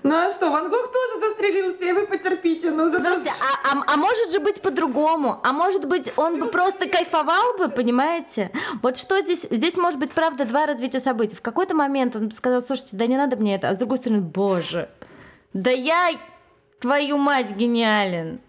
[0.03, 3.05] Ну а что, Ван Гог тоже застрелился, и вы потерпите, ну зато...
[3.07, 5.41] Слушайте, а, а- а может же быть по-другому?
[5.43, 8.53] А может быть, он бы просто кайфовал бы, понимаете?
[8.83, 9.49] Вот что здесь?
[9.51, 11.35] Здесь может быть, правда, два развития событий.
[11.35, 13.69] В какой-то момент он бы сказал, слушайте, да не надо мне это.
[13.69, 14.89] А с другой стороны, боже,
[15.53, 16.11] да я,
[16.81, 18.41] твою мать, гениален.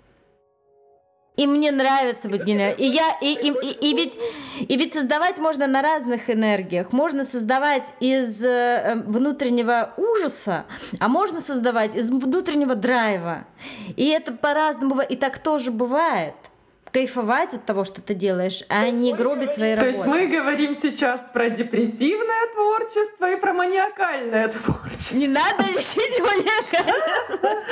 [1.37, 2.79] И мне нравится быть гениальным.
[2.79, 4.17] И я, и, и, и, и ведь,
[4.59, 6.91] и ведь создавать можно на разных энергиях.
[6.91, 10.65] Можно создавать из э, внутреннего ужаса,
[10.99, 13.45] а можно создавать из внутреннего драйва.
[13.95, 15.01] И это по-разному.
[15.01, 16.33] И так тоже бывает.
[16.91, 19.97] Кайфовать от того, что ты делаешь, а не гробить свои То работы.
[19.97, 25.17] есть мы говорим сейчас про депрессивное творчество и про маниакальное творчество.
[25.17, 26.91] Не надо лечить маньяка.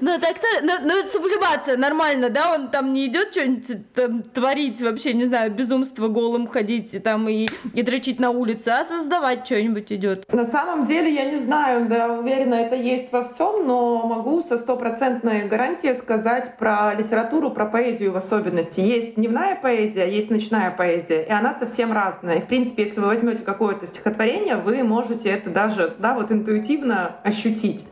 [0.00, 2.52] Ну так то, ну, ну сублимация, нормально, да?
[2.54, 7.48] Он там не идет что-нибудь творить вообще, не знаю, безумство голым ходить и там и
[7.82, 10.32] дрочить на улице, а создавать что-нибудь идет.
[10.32, 14.58] На самом деле, я не знаю, да, уверена, это есть во всем, но могу со
[14.58, 18.43] стопроцентной гарантией сказать про литературу, про поэзию в особенности.
[18.82, 22.36] Есть дневная поэзия, есть ночная поэзия, и она совсем разная.
[22.36, 27.16] И, в принципе, если вы возьмете какое-то стихотворение, вы можете это даже, да, вот интуитивно
[27.22, 27.86] ощутить.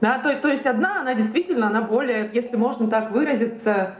[0.00, 3.96] Да, то, то есть одна, она действительно, она более, если можно так выразиться,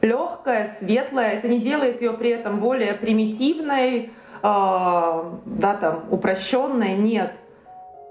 [0.00, 1.32] легкая, светлая.
[1.32, 4.10] Это не делает ее при этом более примитивной, э,
[4.42, 7.36] да, там, упрощенной, нет.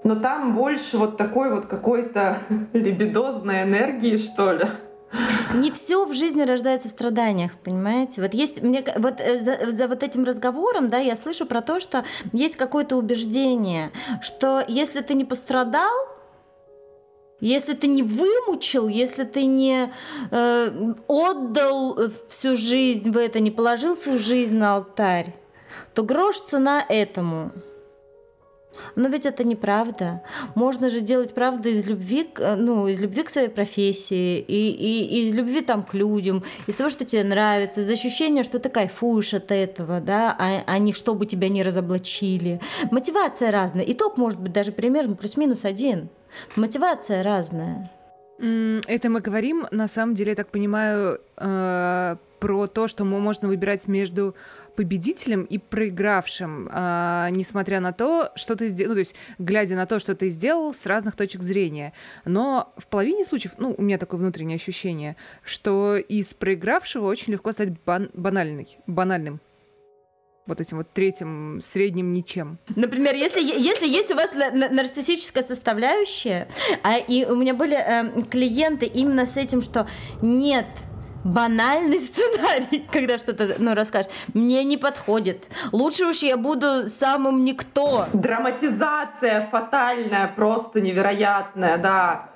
[0.04, 2.38] Но там больше вот такой вот какой-то
[2.72, 4.64] либидозной энергии, что ли.
[5.54, 8.20] Не все в жизни рождается в страданиях, понимаете?
[8.20, 11.80] Вот есть мне вот э, за, за вот этим разговором, да, я слышу про то,
[11.80, 13.90] что есть какое-то убеждение,
[14.20, 15.92] что если ты не пострадал,
[17.40, 19.92] если ты не вымучил, если ты не
[20.30, 21.98] э, отдал
[22.28, 25.34] всю жизнь в это, не положил свою жизнь на алтарь,
[25.94, 27.52] то грош цена этому.
[28.96, 30.22] Но ведь это неправда.
[30.54, 35.04] Можно же делать правду из любви, э, ну, из любви к своей профессии, и, и-
[35.20, 38.68] и из любви там к людям, из того, что тебе нравится, из ощущения, что ты
[38.68, 42.60] кайфуешь от этого, да, а, а не чтобы тебя не разоблачили.
[42.90, 43.84] Мотивация разная.
[43.88, 46.08] Итог может быть даже примерно плюс-минус один.
[46.56, 47.90] Мотивация разная.
[48.40, 53.48] Это мы говорим, на самом деле, я так понимаю, э, про то, что мы можно
[53.48, 54.36] выбирать между
[54.78, 59.86] победителем и проигравшим, а, несмотря на то, что ты сделал, ну, то есть, глядя на
[59.86, 61.92] то, что ты сделал с разных точек зрения.
[62.24, 67.50] Но в половине случаев, ну, у меня такое внутреннее ощущение, что из проигравшего очень легко
[67.50, 69.40] стать бан- банальный, банальным.
[70.46, 72.58] Вот этим вот третьим, средним ничем.
[72.76, 76.46] Например, если, если есть у вас на- на- нарциссическая составляющая,
[76.84, 79.88] а, и у меня были э, клиенты именно с этим, что
[80.22, 80.66] нет,
[81.24, 85.48] банальный сценарий, когда что-то ну, расскажешь, мне не подходит.
[85.72, 88.06] Лучше уж я буду самым никто.
[88.12, 92.30] Драматизация фатальная, просто невероятная, да.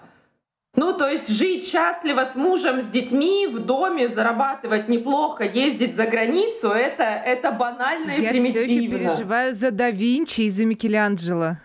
[0.74, 6.06] Ну, то есть жить счастливо с мужем, с детьми, в доме, зарабатывать неплохо, ездить за
[6.06, 8.62] границу, это, это банально и Я примитивно.
[8.62, 11.58] все еще переживаю за да Винчи и за Микеланджело.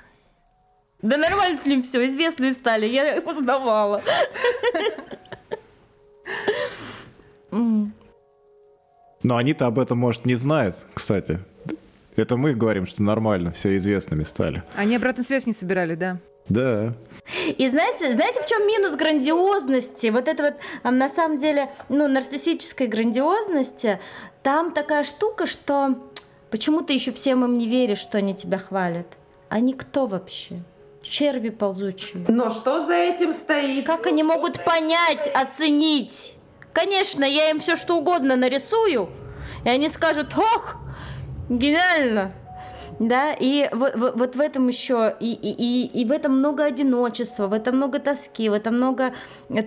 [1.02, 4.02] Да нормально с ним все, известные стали, я узнавала.
[7.52, 11.40] Но они-то об этом, может, не знают, кстати.
[12.16, 14.64] Это мы говорим, что нормально, все известными стали.
[14.76, 16.20] Они обратную связь не собирали, да.
[16.50, 16.94] Да.
[17.58, 20.08] И знаете, знаете, в чем минус грандиозности?
[20.08, 24.00] Вот это вот, а, на самом деле, ну, нарциссической грандиозности,
[24.44, 25.98] там такая штука, что
[26.50, 29.08] почему ты еще всем им не веришь, что они тебя хвалят?
[29.50, 30.62] Они кто вообще?
[31.02, 32.26] Черви ползучие.
[32.28, 33.86] Но что за этим стоит?
[33.86, 36.37] Как они могут понять, оценить?
[36.78, 39.10] Конечно, я им все что угодно нарисую,
[39.66, 40.76] и они скажут, ох,
[41.50, 42.34] гениально.
[43.00, 47.48] Да, и вот, вот- в этом еще, и, и, и, и в этом много одиночества,
[47.48, 49.16] в этом много тоски, в этом много,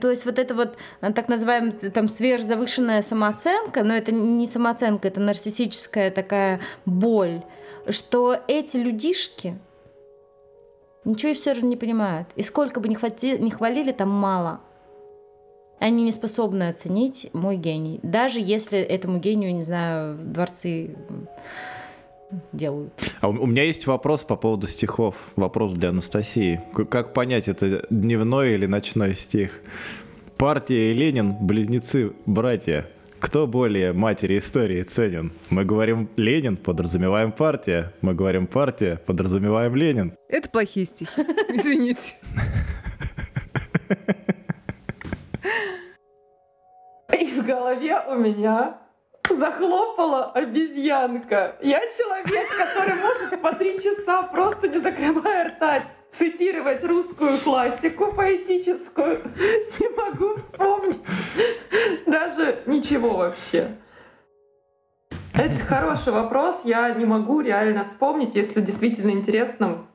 [0.00, 5.08] то есть вот это вот э, так называемая там сверхзавышенная самооценка, но это не самооценка,
[5.08, 7.42] это нарциссическая такая боль,
[7.88, 9.58] что эти людишки
[11.04, 12.28] ничего все равно не понимают.
[12.36, 14.60] И сколько бы ни, хвати- ни хвалили, там мало.
[15.80, 18.00] Они не способны оценить мой гений.
[18.02, 20.94] Даже если этому гению, не знаю, дворцы
[22.52, 22.92] делают.
[23.22, 25.16] А у у меня есть вопрос по поводу стихов.
[25.36, 26.60] Вопрос для Анастасии.
[26.90, 29.62] Как понять, это дневной или ночной стих?
[30.36, 32.86] Партия и Ленин– близнецы, братья.
[33.18, 35.32] Кто более матери истории ценен?
[35.48, 37.92] Мы говорим Ленин, подразумеваем партия.
[38.02, 40.14] Мы говорим партия, подразумеваем Ленин.
[40.28, 41.10] Это плохие стихи.
[41.52, 42.16] Извините.
[47.20, 48.78] И в голове у меня
[49.28, 51.56] захлопала обезьянка.
[51.60, 59.22] Я человек, который может по три часа просто не закрывая рта цитировать русскую классику поэтическую.
[59.78, 61.22] Не могу вспомнить
[62.06, 63.76] даже ничего вообще.
[65.34, 66.62] Это хороший вопрос.
[66.64, 69.86] Я не могу реально вспомнить, если действительно интересно,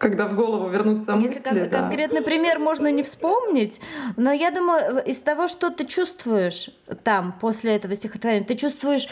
[0.00, 1.34] когда в голову вернутся мысли.
[1.34, 1.82] Если кон- да.
[1.82, 3.82] конкретный пример можно не вспомнить,
[4.16, 6.70] но я думаю, из того, что ты чувствуешь
[7.04, 9.08] там после этого стихотворения, ты чувствуешь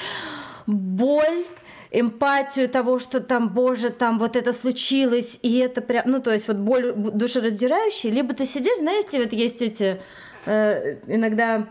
[0.66, 1.44] боль,
[1.90, 6.48] эмпатию того, что там, боже, там вот это случилось, и это прям, ну, то есть
[6.48, 10.00] вот боль душераздирающая, либо ты сидишь, знаете, вот есть эти
[10.46, 11.68] э, иногда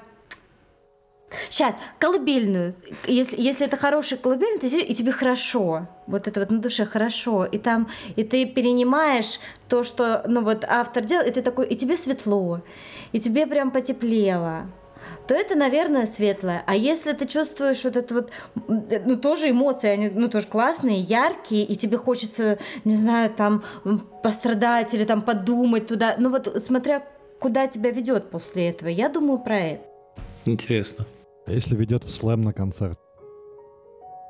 [1.50, 2.76] Сейчас, колыбельную.
[3.06, 5.88] Если, если это хорошая колыбельная, ты и тебе хорошо.
[6.08, 7.46] Вот это вот на душе хорошо.
[7.46, 11.76] И там, и ты перенимаешь то, что, ну вот автор делал, и ты такой, и
[11.76, 12.62] тебе светло,
[13.12, 14.68] и тебе прям потеплело
[15.28, 16.64] то это, наверное, светлое.
[16.66, 18.32] А если ты чувствуешь вот это вот,
[18.68, 23.64] ну, тоже эмоции, они, ну, тоже классные, яркие, и тебе хочется, не знаю, там,
[24.24, 27.04] пострадать или там подумать туда, ну, вот смотря
[27.40, 29.84] куда тебя ведет после этого, я думаю про это.
[30.46, 31.06] Интересно.
[31.48, 33.00] А Если ведет в слэм на концерт.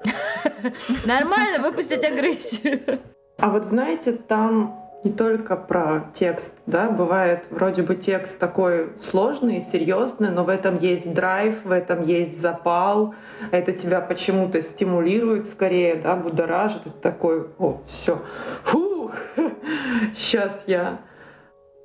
[1.06, 3.00] Нормально выпустить агрессию.
[3.40, 9.62] А вот знаете, там не только про текст, да, бывает вроде бы текст такой сложный,
[9.62, 13.16] серьезный, но в этом есть драйв, в этом есть запал,
[13.50, 18.20] это тебя почему-то стимулирует скорее, да, будоражит, ты такой, о, все,
[18.64, 19.14] фух,
[20.14, 21.00] сейчас я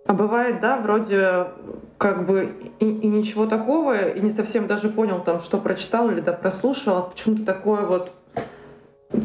[0.06, 1.46] а бывает, да, вроде
[1.98, 6.20] как бы и, и ничего такого, и не совсем даже понял там, что прочитал или
[6.20, 8.12] да прослушал, а почему-то такое вот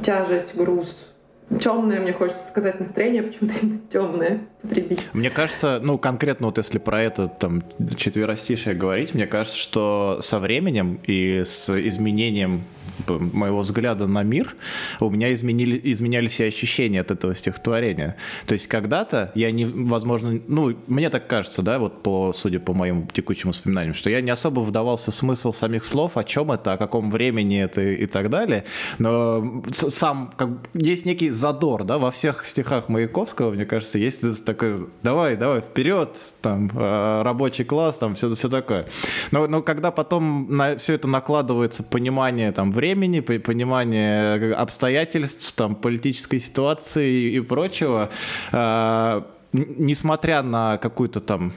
[0.03, 1.13] тяжесть, груз.
[1.59, 3.55] Темное, мне хочется сказать, настроение почему-то
[3.89, 5.10] темное потребить.
[5.14, 7.64] Мне кажется, ну, конкретно вот если про это там
[7.95, 12.64] четверостишее говорить, мне кажется, что со временем и с изменением
[13.08, 14.55] моего взгляда на мир
[14.99, 18.18] у меня изменили, изменялись и ощущения от этого стихотворения.
[18.45, 22.74] То есть когда-то я не, возможно, ну, мне так кажется, да, вот по, судя по
[22.74, 26.74] моим текущим воспоминаниям, что я не особо вдавался в смысл самих слов, о чем это,
[26.74, 28.66] о каком времени это и так далее,
[28.97, 34.87] но сам, как, есть некий задор, да, во всех стихах Маяковского, мне кажется, есть такой,
[35.03, 38.87] давай, давай, вперед, там, э, рабочий класс, там, все, все такое.
[39.31, 45.75] Но, но когда потом на все это накладывается понимание, там, времени, по- понимание обстоятельств, там,
[45.75, 48.09] политической ситуации и, прочего,
[48.53, 49.21] э,
[49.51, 51.51] несмотря на какую-то там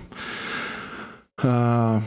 [1.43, 2.01] э,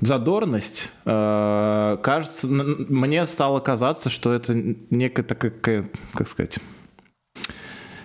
[0.00, 4.52] задорность, э, кажется, мне стало казаться, что это
[4.90, 6.58] некая такая, как сказать,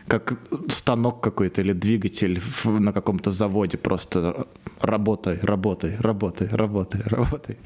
[0.10, 0.34] как
[0.70, 4.48] станок какой-то или двигатель в- на каком-то заводе просто
[4.82, 7.58] работай, работай, работай, работай, работай.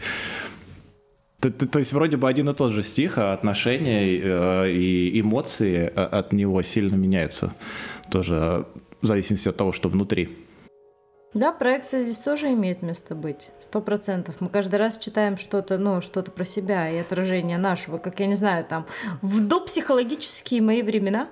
[1.39, 5.19] То, то- то есть вроде бы один и тот же стих, а отношения э, и
[5.19, 7.53] эмоции э, от него сильно меняются.
[8.11, 8.65] Тоже
[9.01, 10.37] в зависимости от того, что внутри.
[11.33, 14.35] Да, проекция здесь тоже имеет место быть, сто процентов.
[14.39, 18.35] Мы каждый раз читаем что-то, ну, что-то про себя и отражение нашего, как я не
[18.35, 18.85] знаю, там,
[19.23, 21.27] в допсихологические мои времена,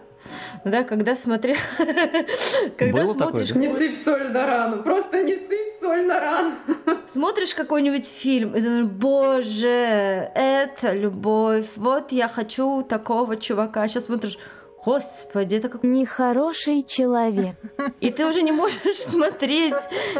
[0.65, 1.57] да, когда смотрел,
[2.77, 6.51] когда Было смотришь, такое, Не сыпь соль на рану, просто не сыпь соль на рану.
[7.05, 13.87] смотришь какой-нибудь фильм и думаешь, боже, это любовь, вот я хочу такого чувака.
[13.87, 14.37] Сейчас смотришь,
[14.83, 15.83] Господи, это как...
[15.83, 17.55] Нехороший человек.
[17.99, 19.75] И ты уже не можешь смотреть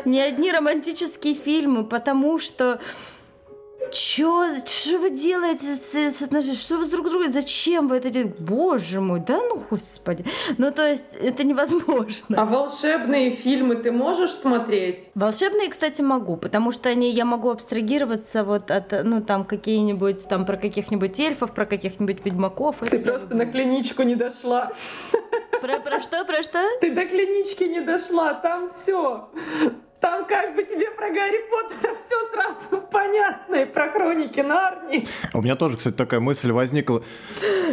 [0.06, 2.80] ни одни романтические фильмы, потому что
[3.92, 6.60] Чё, что вы делаете с, с отношениями?
[6.60, 7.32] Что вы с друг другом?
[7.32, 8.36] Зачем вы это делаете?
[8.40, 10.26] Боже мой, да ну господи.
[10.58, 12.42] Ну то есть это невозможно.
[12.42, 15.10] А волшебные фильмы ты можешь смотреть?
[15.16, 20.46] Волшебные, кстати, могу, потому что они, я могу абстрагироваться вот от, ну, там, какие-нибудь, там,
[20.46, 22.78] про каких-нибудь эльфов, про каких-нибудь ведьмаков.
[22.90, 24.72] Ты просто на клиничку не дошла.
[25.62, 26.60] Про, про что, про что?
[26.80, 29.30] Ты до клинички не дошла, там все.
[30.02, 35.08] Там как бы тебе про Гарри Поттера все сразу понятно, и про хроники Нарнии.
[35.32, 37.04] У меня тоже, кстати, такая мысль возникла.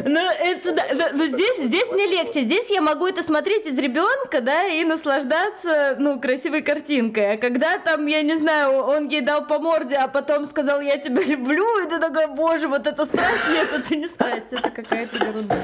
[0.04, 2.42] Ну, это да, да, но здесь, здесь мне легче.
[2.42, 7.32] Здесь я могу это смотреть из ребенка, да, и наслаждаться, ну, красивой картинкой.
[7.32, 10.98] А когда там, я не знаю, он ей дал по морде, а потом сказал, я
[10.98, 15.16] тебя люблю, и ты такой, боже, вот это страсть, нет, это не страсть, это какая-то
[15.16, 15.56] ерунда.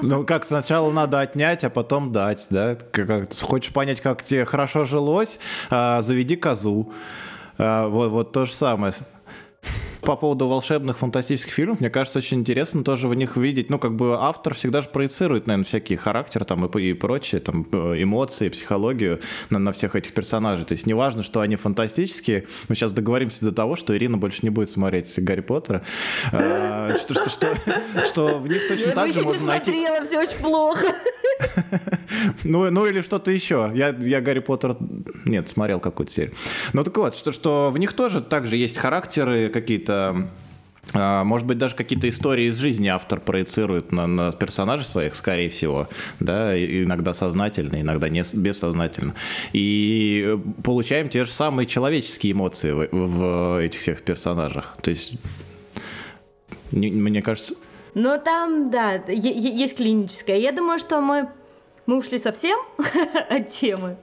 [0.00, 2.76] Ну, как сначала надо отнять, а потом дать, да?
[2.92, 5.39] Как- хочешь понять, как тебе хорошо жилось, а,
[5.70, 6.92] заведи козу.
[7.58, 8.92] А, вот, вот то же самое.
[10.02, 13.96] По поводу волшебных фантастических фильмов, мне кажется, очень интересно тоже в них видеть, ну, как
[13.96, 18.48] бы автор всегда же проецирует, наверное, всякие характеры там и, и прочие, там, э, эмоции,
[18.48, 19.20] психологию
[19.50, 20.64] на, на всех этих персонажей.
[20.64, 24.50] То есть неважно, что они фантастические, мы сейчас договоримся до того, что Ирина больше не
[24.50, 25.82] будет смотреть Гарри Поттера,
[26.32, 27.56] а, что, что, что,
[28.04, 29.70] что в них точно Я так же можно найти...
[29.70, 30.86] смотрела, все очень плохо.
[32.44, 33.70] Ну, ну или что-то еще.
[33.74, 34.76] Я, я Гарри Поттер...
[35.24, 36.34] Нет, смотрел какую-то серию.
[36.72, 39.89] Ну так вот, что, что в них тоже также есть характеры какие-то...
[40.94, 45.48] а, Может быть, даже какие-то истории из жизни автор проецирует на, на персонажей своих, скорее
[45.50, 45.88] всего,
[46.20, 49.14] да, иногда сознательно, иногда не, бессознательно.
[49.52, 54.76] И получаем те же самые человеческие эмоции в, в этих всех персонажах.
[54.82, 55.14] То есть,
[56.72, 57.54] не- мне кажется,
[57.94, 60.38] Но там, да, есть клиническое.
[60.38, 61.28] Я думаю, что мы,
[61.86, 62.58] мы ушли совсем
[63.28, 63.96] от темы.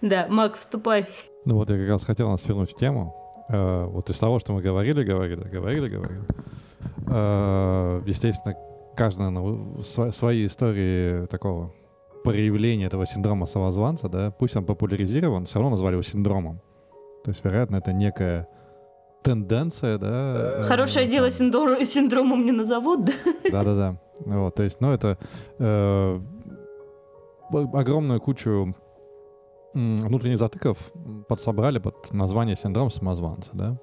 [0.00, 1.06] Да, Мак, вступай.
[1.44, 3.14] Ну вот я как раз хотел нас вернуть в тему.
[3.48, 6.22] Э, вот из того, что мы говорили, говорили, говорили, говорили.
[7.08, 8.56] Э, естественно,
[8.98, 11.72] наверное, сво- свои истории такого
[12.24, 16.60] проявления этого синдрома самозванца, да, пусть он популяризирован, все равно назвали его синдромом.
[17.24, 18.48] То есть, вероятно, это некая
[19.22, 20.08] тенденция, да.
[20.60, 23.12] э, Хорошее дело там, синдор- синдромом не назовут, да?
[23.50, 23.96] Да-да-да.
[24.20, 25.18] Вот, то есть, ну, это
[25.58, 26.20] э,
[27.72, 28.74] огромную кучу
[29.74, 30.78] внутренних затыков
[31.28, 33.78] подсобрали под название синдром самозванца, да.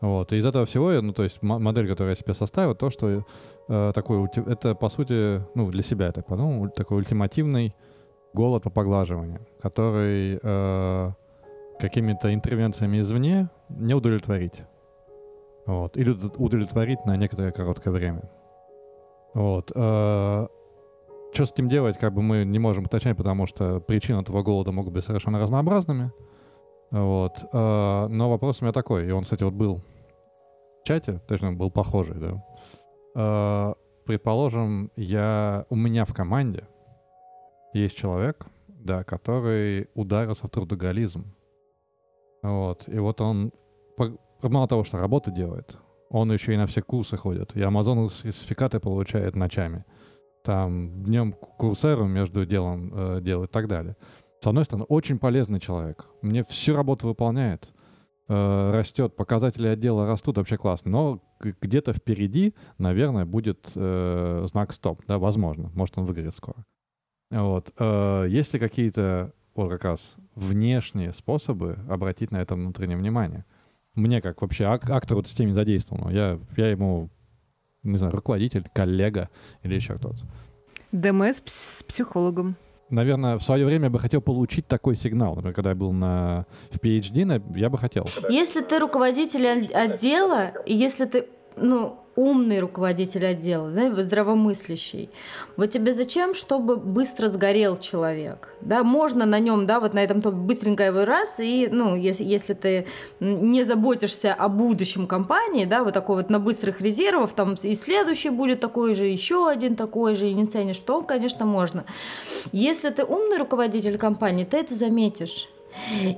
[0.00, 3.26] Вот, и из этого всего, ну, то есть модель, которую я себе составил, то, что
[3.68, 7.74] э, такой, это, по сути, ну, для себя, я так подумал, уль- такой ультимативный
[8.32, 11.10] голод по поглаживанию, который э,
[11.78, 14.62] какими-то интервенциями извне не удовлетворить.
[15.66, 15.98] Вот.
[15.98, 18.30] Или уд- удовлетворить на некоторое короткое время.
[19.34, 19.70] Вот.
[21.32, 24.72] Что с этим делать, как бы мы не можем уточнять, потому что причины этого голода
[24.72, 26.12] могут быть совершенно разнообразными.
[26.90, 27.44] Вот.
[27.52, 29.76] Э, Но вопрос у меня такой, и он, кстати, вот был
[30.82, 32.44] в чате, точно был похожий, да.
[33.14, 33.74] Э,
[34.10, 36.66] Предположим, я, у меня в команде
[37.72, 41.32] есть человек, да, который ударился в трудоголизм.
[42.42, 42.88] Вот.
[42.88, 43.52] И вот он,
[44.42, 45.76] мало того, что работу делает,
[46.08, 47.54] он еще и на все курсы ходит.
[47.56, 49.84] И Amazon сертификаты получает ночами.
[50.44, 53.96] Там днем курсеру между делом э, делает и так далее.
[54.42, 56.06] С одной стороны, очень полезный человек.
[56.22, 57.72] Мне всю работу выполняет.
[58.28, 60.90] э, растет, показатели отдела растут, вообще классно.
[60.90, 65.02] Но где-то впереди, наверное, будет э, знак стоп.
[65.06, 65.70] Да, возможно.
[65.74, 66.64] Может, он выгорит скоро.
[67.30, 67.72] Вот.
[67.78, 73.44] Э, есть ли какие-то вот как раз внешние способы обратить на это внутреннее внимание?
[73.94, 76.10] Мне как вообще ак- актор вот с теми задействован.
[76.10, 77.10] Я, я ему,
[77.82, 79.28] не знаю, руководитель, коллега
[79.62, 80.18] или еще кто-то.
[80.92, 82.56] ДМС с психологом.
[82.90, 85.36] Наверное, в свое время я бы хотел получить такой сигнал.
[85.36, 88.08] Например, когда я был на, в PhD, на- я бы хотел.
[88.28, 91.26] Если ты руководитель от- отдела, и если ты
[91.56, 95.08] ну, умный руководитель отдела, да, здравомыслящий,
[95.56, 98.54] вот тебе зачем, чтобы быстро сгорел человек?
[98.60, 102.24] Да, можно на нем, да, вот на этом то быстренько его раз, и, ну, если,
[102.24, 102.86] если ты
[103.20, 108.30] не заботишься о будущем компании, да, вот такой вот на быстрых резервов, там и следующий
[108.30, 111.84] будет такой же, еще один такой же, и не ценишь, то, конечно, можно.
[112.52, 115.48] Если ты умный руководитель компании, ты это заметишь.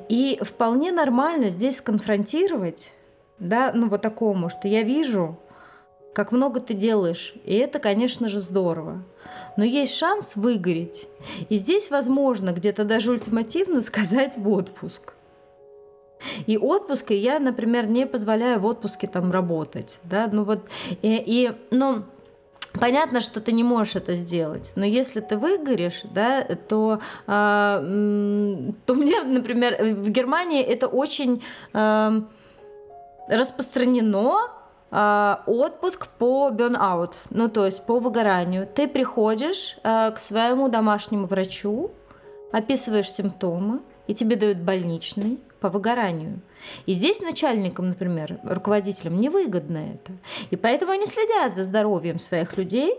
[0.08, 2.90] И вполне нормально здесь конфронтировать,
[3.38, 5.36] да, ну вот такому, что я вижу,
[6.14, 9.02] как много ты делаешь, и это, конечно же, здорово.
[9.56, 11.08] Но есть шанс выгореть.
[11.48, 15.14] И здесь возможно где-то даже ультимативно сказать в отпуск.
[16.46, 20.60] И отпуск я, например, не позволяю в отпуске там работать, да, ну вот,
[21.02, 22.04] и, и ну,
[22.80, 28.94] Понятно, что ты не можешь это сделать, но если ты выгоришь, да, то, э, то
[28.94, 31.42] мне, например, в Германии это очень
[31.74, 32.20] э,
[33.28, 34.61] распространено,
[34.92, 38.66] отпуск по burnout, ну то есть по выгоранию.
[38.66, 41.90] Ты приходишь э, к своему домашнему врачу,
[42.52, 46.40] описываешь симптомы, и тебе дают больничный по выгоранию.
[46.86, 50.12] И здесь начальникам, например, руководителям невыгодно это.
[50.50, 52.94] И поэтому они следят за здоровьем своих людей.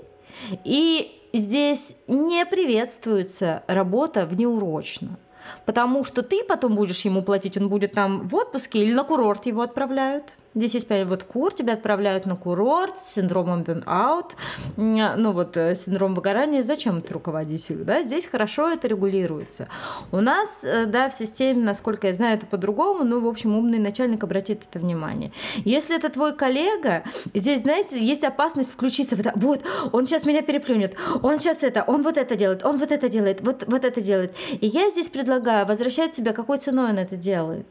[0.63, 5.17] И здесь не приветствуется работа внеурочно.
[5.65, 9.45] Потому что ты потом будешь ему платить, он будет там в отпуске или на курорт
[9.45, 10.33] его отправляют.
[10.55, 14.31] Здесь есть вот кур, тебя отправляют на курорт с синдромом burnout,
[14.77, 16.63] ну вот э, синдром выгорания.
[16.63, 17.83] Зачем это руководителю?
[17.83, 18.03] Да?
[18.03, 19.67] Здесь хорошо это регулируется.
[20.11, 23.79] У нас, э, да, в системе, насколько я знаю, это по-другому, но, в общем, умный
[23.79, 25.31] начальник обратит это внимание.
[25.65, 29.31] Если это твой коллега, здесь, знаете, есть опасность включиться в это.
[29.35, 33.09] Вот, он сейчас меня переплюнет, он сейчас это, он вот это делает, он вот это
[33.09, 34.35] делает, вот, вот это делает.
[34.51, 37.65] И я здесь предлагаю возвращать себя, какой ценой он это делает.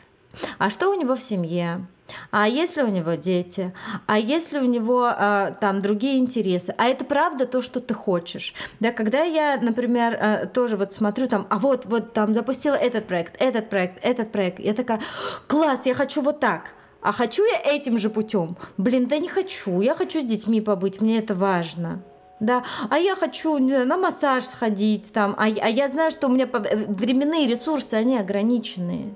[0.59, 1.87] А что у него в семье?
[2.30, 3.72] А если у него дети?
[4.06, 6.74] А если у него а, там другие интересы?
[6.78, 8.54] А это правда то, что ты хочешь?
[8.80, 13.06] Да, когда я, например, а, тоже вот смотрю там, а вот, вот там запустила этот
[13.06, 15.00] проект, этот проект, этот проект, я такая,
[15.46, 16.74] класс, я хочу вот так.
[17.00, 18.56] А хочу я этим же путем?
[18.76, 19.80] Блин, да не хочу.
[19.80, 22.02] Я хочу с детьми побыть, мне это важно
[22.43, 26.47] да, а я хочу на массаж сходить, там, а, а я знаю, что у меня
[26.47, 29.14] временные ресурсы, они ограниченные.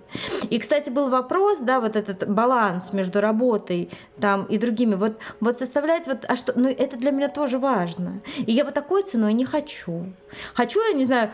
[0.48, 5.58] И, кстати, был вопрос, да, вот этот баланс между работой там и другими, вот, вот
[5.58, 8.22] составлять вот, а что, ну, это для меня тоже важно.
[8.38, 10.06] И я вот такой ценой не хочу.
[10.54, 11.30] Хочу, я не знаю,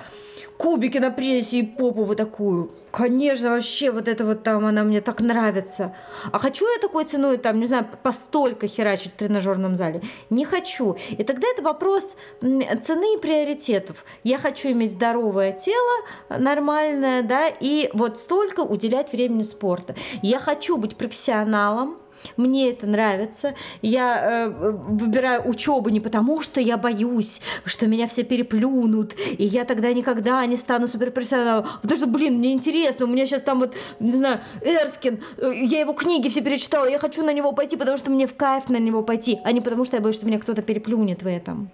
[0.62, 2.70] кубики на прессе и попу вот такую.
[2.92, 5.92] Конечно, вообще вот это вот там она мне так нравится.
[6.30, 10.02] А хочу я такой ценой там, не знаю, постолько херачить в тренажерном зале?
[10.30, 10.96] Не хочу.
[11.10, 14.04] И тогда это вопрос цены и приоритетов.
[14.22, 19.94] Я хочу иметь здоровое тело, нормальное, да, и вот столько уделять времени спорту.
[20.22, 21.96] Я хочу быть профессионалом,
[22.36, 23.54] мне это нравится.
[23.80, 29.64] Я э, выбираю учебу не потому, что я боюсь, что меня все переплюнут, и я
[29.64, 31.66] тогда никогда не стану суперпрофессионалом.
[31.80, 35.80] Потому что, блин, мне интересно, у меня сейчас там вот, не знаю, Эрскин, э, я
[35.80, 38.78] его книги все перечитала, я хочу на него пойти, потому что мне в кайф на
[38.78, 41.70] него пойти, а не потому что я боюсь, что меня кто-то переплюнет в этом.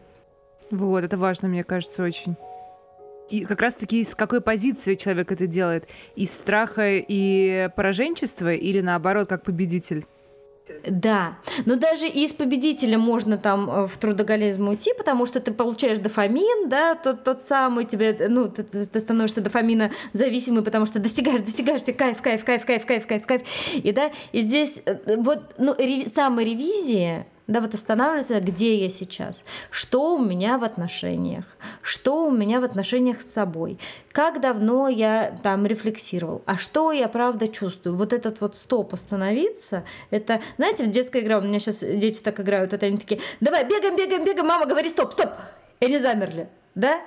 [0.71, 2.37] Вот, это важно, мне кажется, очень.
[3.31, 5.87] И как раз-таки из какой позиции человек это делает?
[6.17, 10.07] Из страха и пораженчества или наоборот, как победитель?
[10.87, 15.99] Да, но даже из победителя можно там э, в трудоголизм уйти, потому что ты получаешь
[15.99, 21.41] дофамин, да, тот, тот самый тебе, ну, ты, ты становишься дофамина зависимый, потому что достигаешь,
[21.41, 23.43] достигаешь, тебе кайф, кайф, кайф, кайф, кайф, кайф, кайф,
[23.75, 29.43] и да, и здесь э, вот, ну, реви, саморевизия, да, вот останавливаться, где я сейчас,
[29.71, 31.45] что у меня в отношениях,
[31.81, 33.79] что у меня в отношениях с собой,
[34.13, 37.97] как давно я там рефлексировал, а что я правда чувствую.
[37.97, 42.75] Вот этот вот стоп остановиться, это, знаете, детская игра, у меня сейчас дети так играют,
[42.75, 45.31] это они такие, давай, бегаем, бегаем, бегаем, мама, говори стоп, стоп,
[45.81, 47.01] и они замерли, да?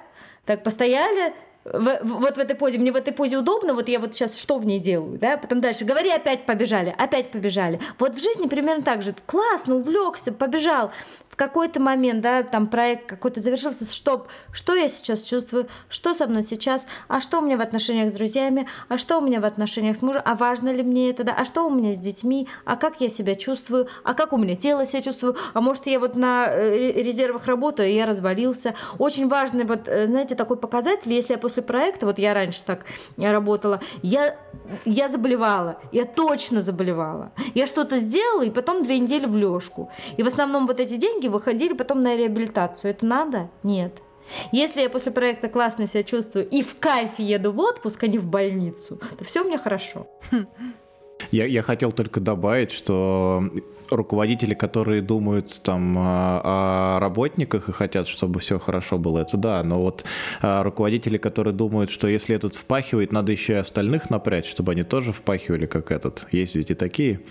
[0.45, 1.33] Так постояли,
[1.63, 4.57] в, вот в этой позе, мне в этой позе удобно, вот я вот сейчас что
[4.57, 7.79] в ней делаю, да, потом дальше, говори, опять побежали, опять побежали.
[7.99, 10.91] Вот в жизни примерно так же, классно, увлекся, побежал,
[11.31, 16.27] в какой-то момент, да, там проект какой-то завершился, что, что я сейчас чувствую, что со
[16.27, 19.45] мной сейчас, а что у меня в отношениях с друзьями, а что у меня в
[19.45, 22.49] отношениях с мужем, а важно ли мне это, да, а что у меня с детьми,
[22.65, 25.99] а как я себя чувствую, а как у меня тело себя чувствую, а может я
[25.99, 28.75] вот на э, резервах работаю, и я развалился.
[28.97, 32.85] Очень важный вот, э, знаете, такой показатель, если я после проекта, вот я раньше так
[33.17, 34.37] работала, я,
[34.85, 37.31] я заболевала, я точно заболевала.
[37.53, 39.89] Я что-то сделала, и потом две недели в лёжку.
[40.17, 42.91] И в основном вот эти деньги выходили потом на реабилитацию.
[42.91, 43.49] Это надо?
[43.63, 44.01] Нет.
[44.51, 48.17] Если я после проекта классно себя чувствую и в кайфе еду в отпуск, а не
[48.17, 50.07] в больницу, то все меня хорошо.
[51.31, 53.43] Я, я хотел только добавить, что
[53.91, 59.81] руководители, которые думают там о работниках и хотят, чтобы все хорошо было, это да, но
[59.81, 60.05] вот
[60.41, 64.83] а, руководители, которые думают, что если этот впахивает, надо еще и остальных напрячь, чтобы они
[64.83, 66.27] тоже впахивали, как этот.
[66.31, 67.21] Есть ведь и такие.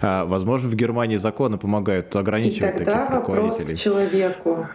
[0.00, 3.74] А, возможно, в Германии законы помогают ограничивать и тогда таких руководителей.
[3.74, 4.66] Вопрос к человеку.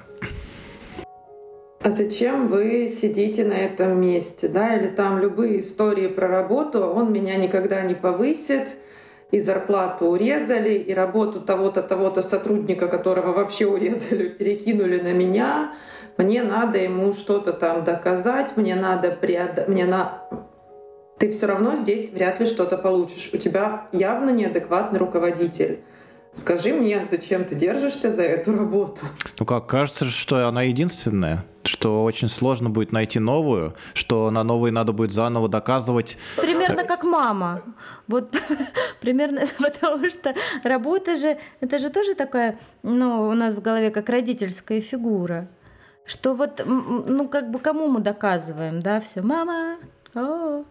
[1.82, 7.14] А зачем вы сидите на этом месте, да, или там любые истории про работу, он
[7.14, 8.78] меня никогда не повысит,
[9.32, 15.74] и зарплату урезали, и работу того-то, того-то сотрудника, которого вообще урезали, перекинули на меня.
[16.18, 19.68] Мне надо ему что-то там доказать, мне надо преод...
[19.68, 20.22] мне на...
[21.18, 23.30] Ты все равно здесь вряд ли что-то получишь.
[23.34, 25.80] У тебя явно неадекватный руководитель.
[26.36, 29.06] Скажи мне, зачем ты держишься за эту работу?
[29.40, 34.72] Ну как, кажется, что она единственная, что очень сложно будет найти новую, что на новой
[34.72, 36.18] надо будет заново доказывать.
[36.36, 37.62] Примерно как мама.
[38.08, 38.36] Вот
[39.00, 40.36] примерно, потому что
[40.66, 45.48] работа же, это же тоже такая, ну, у нас в голове как родительская фигура.
[46.06, 49.78] Что вот, ну, как бы кому мы доказываем, да, все, мама,
[50.14, 50.66] о,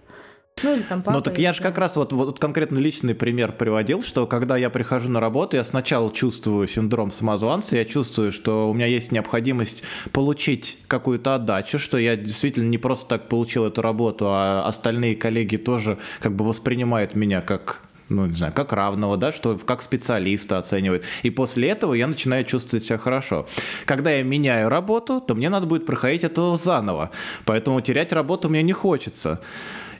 [0.63, 1.17] ну или там папа.
[1.17, 4.71] Ну так я же как раз вот, вот конкретно личный пример приводил, что когда я
[4.71, 9.83] прихожу на работу, я сначала чувствую синдром самозванца, я чувствую, что у меня есть необходимость
[10.13, 15.57] получить какую-то отдачу, что я действительно не просто так получил эту работу, а остальные коллеги
[15.57, 20.59] тоже как бы воспринимают меня как ну, не знаю, как равного, да, что как специалиста
[20.59, 21.05] оценивают.
[21.23, 23.47] И после этого я начинаю чувствовать себя хорошо.
[23.87, 27.11] Когда я меняю работу, то мне надо будет проходить это заново.
[27.47, 29.41] Поэтому терять работу мне не хочется.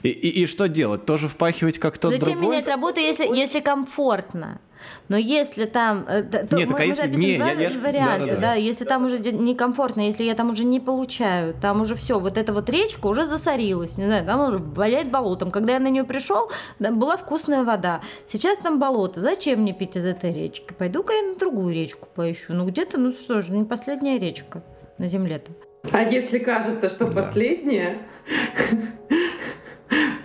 [0.05, 1.05] И, и, и что делать?
[1.05, 2.57] Тоже впахивать как тот Зачем другой?
[2.57, 4.61] менять работу, если, если комфортно?
[5.07, 6.05] Но если там...
[6.07, 7.07] Э, то Нет, мы, так а если...
[7.07, 8.41] Не, два я, я, варианта, да, да, да.
[8.41, 12.37] да, если там уже некомфортно, если я там уже не получаю, там уже все, вот
[12.37, 15.49] эта вот речка уже засорилась, не знаю, там уже валяет болотом.
[15.49, 18.01] Когда я на нее пришел, была вкусная вода.
[18.27, 20.73] Сейчас там болото, зачем мне пить из этой речки?
[20.77, 22.53] Пойду-ка я на другую речку поищу.
[22.53, 24.63] Ну где-то, ну что же, не последняя речка
[24.97, 25.51] на земле-то.
[25.91, 27.11] А если кажется, что да.
[27.11, 27.99] последняя,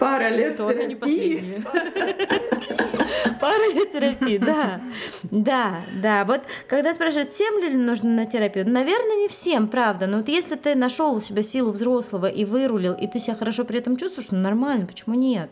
[0.00, 0.86] Пара лет То терапии.
[0.86, 1.62] не последняя.
[3.40, 4.80] Пара лет терапии, да.
[5.30, 6.24] Да, да.
[6.24, 10.06] Вот когда спрашивают, всем ли нужно на терапию, наверное, не всем, правда.
[10.06, 13.64] Но вот если ты нашел у себя силу взрослого и вырулил, и ты себя хорошо
[13.64, 15.50] при этом чувствуешь, ну нормально, почему нет?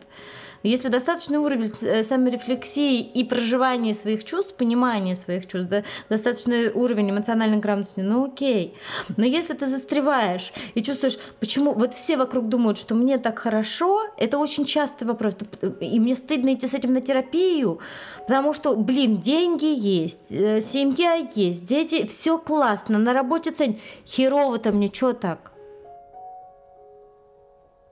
[0.62, 7.10] Если достаточный уровень э, саморефлексии и проживания своих чувств, понимания своих чувств, да, достаточный уровень
[7.10, 8.74] эмоциональной грамотности, ну окей.
[9.16, 14.04] Но если ты застреваешь и чувствуешь, почему вот все вокруг думают, что мне так хорошо,
[14.16, 15.36] это очень частый вопрос.
[15.80, 17.80] И мне стыдно идти с этим на терапию,
[18.26, 23.76] потому что, блин, деньги есть, э, семья есть, дети, все классно, на работе ценят.
[24.06, 25.52] Херово-то мне что так?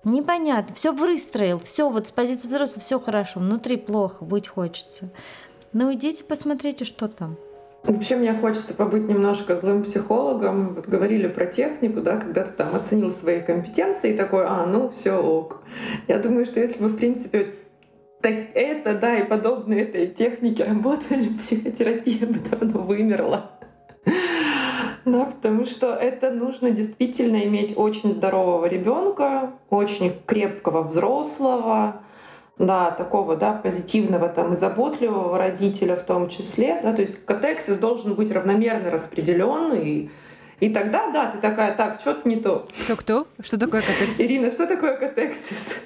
[0.07, 0.73] Непонятно.
[0.73, 5.11] Все выстроил, все вот с позиции взрослого все хорошо, внутри плохо, быть хочется.
[5.73, 7.37] Ну идите посмотрите, что там.
[7.83, 10.75] Вообще мне хочется побыть немножко злым психологом.
[10.75, 14.89] Вот говорили про технику, да, когда ты там оценил свои компетенции и такой, а, ну
[14.91, 15.63] все ок.
[16.07, 17.55] Я думаю, что если бы, в принципе,
[18.21, 23.56] так это, да, и подобные этой техники работали, психотерапия бы давно вымерла.
[25.17, 32.03] Да, потому что это нужно действительно иметь очень здорового ребенка, очень крепкого взрослого,
[32.59, 37.79] да, такого, да, позитивного там и заботливого родителя в том числе, да, то есть катексис
[37.79, 40.11] должен быть равномерно распределенный,
[40.59, 42.67] и тогда, да, ты такая, так, что-то не то.
[42.85, 43.29] Кто-кто?
[43.41, 44.21] Что такое катексис?
[44.21, 45.83] Ирина, что такое катексис?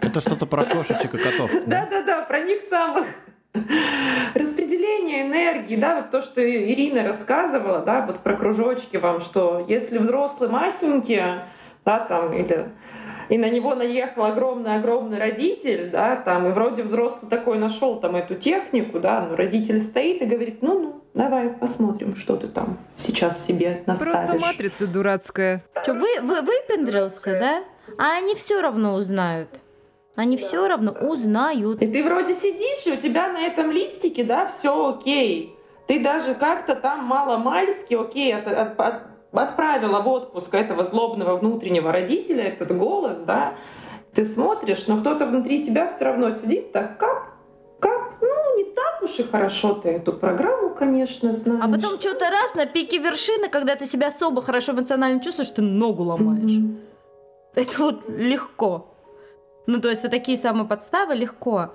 [0.00, 1.50] Это что-то про кошечек и котов.
[1.66, 3.06] Да-да-да, про них самых.
[4.34, 9.98] Распределение энергии, да, вот то, что Ирина рассказывала, да, вот про кружочки вам, что если
[9.98, 11.20] взрослый масенький,
[11.84, 12.70] да, там, или
[13.28, 18.34] и на него наехал огромный-огромный родитель, да, там, и вроде взрослый такой нашел там эту
[18.34, 23.84] технику, да, но родитель стоит и говорит, ну-ну, давай посмотрим, что ты там сейчас себе
[23.86, 24.28] наставишь.
[24.28, 25.64] Просто матрица дурацкая.
[25.82, 27.62] Что, вы, вы выпендрился, да?
[27.98, 29.48] А они все равно узнают.
[30.14, 31.80] Они все равно узнают.
[31.80, 35.56] И ты вроде сидишь, и у тебя на этом листике, да, все окей.
[35.86, 38.94] Ты даже как-то там мало-мальски, окей, от, от, от,
[39.32, 43.54] отправила в отпуск этого злобного внутреннего родителя, этот голос, да.
[44.14, 47.32] Ты смотришь, но кто-то внутри тебя все равно сидит, так кап,
[48.22, 51.60] ну, не так уж и хорошо ты эту программу, конечно, знаешь.
[51.62, 55.62] А потом что-то раз на пике вершины, когда ты себя особо хорошо эмоционально чувствуешь, ты
[55.62, 56.52] ногу ломаешь.
[56.52, 56.76] Mm-hmm.
[57.54, 58.91] Это вот легко.
[59.66, 61.70] Ну, то есть вот такие самоподставы легко.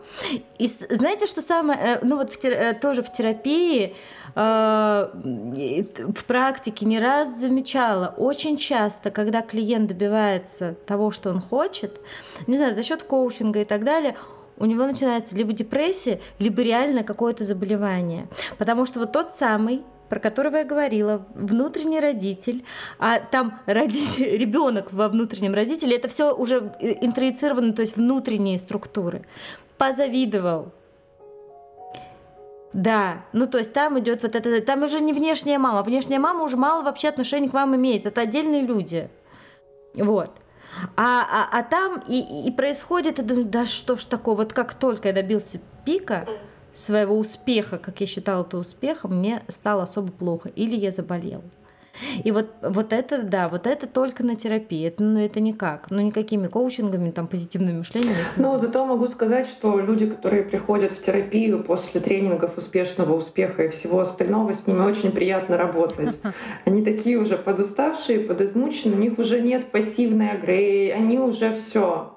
[0.58, 3.96] И знаете, что самое, э, ну вот в, э, тоже в терапии,
[4.36, 12.02] э, в практике не раз замечала, очень часто, когда клиент добивается того, что он хочет,
[12.46, 14.18] не знаю, за счет коучинга и так далее,
[14.58, 18.28] у него начинается либо депрессия, либо реально какое-то заболевание.
[18.58, 22.64] Потому что вот тот самый про которого я говорила, внутренний родитель,
[23.00, 28.58] а там родитель, ребенок во внутреннем родителе, это все уже э, интроицировано, то есть внутренние
[28.58, 29.26] структуры.
[29.78, 30.72] Позавидовал.
[32.74, 36.44] Да, ну то есть там идет вот это, там уже не внешняя мама, внешняя мама
[36.44, 39.10] уже мало вообще отношения к вам имеет, это отдельные люди,
[39.96, 40.32] вот.
[40.96, 45.14] А, а, а там и, и происходит, да что ж такое, вот как только я
[45.14, 46.28] добился пика
[46.78, 51.44] своего успеха, как я считала это успехом, мне стало особо плохо, или я заболела.
[52.24, 54.88] И вот, вот это, да, вот это только на терапии.
[54.88, 55.88] Это, ну, это никак.
[55.90, 58.16] Ну, никакими коучингами, там, позитивным мышлением.
[58.36, 63.70] Ну, зато могу сказать, что люди, которые приходят в терапию после тренингов успешного успеха и
[63.70, 66.18] всего остального, с ними очень приятно работать.
[66.66, 72.17] Они такие уже подуставшие, подизмученные, у них уже нет пассивной агреи, они уже все.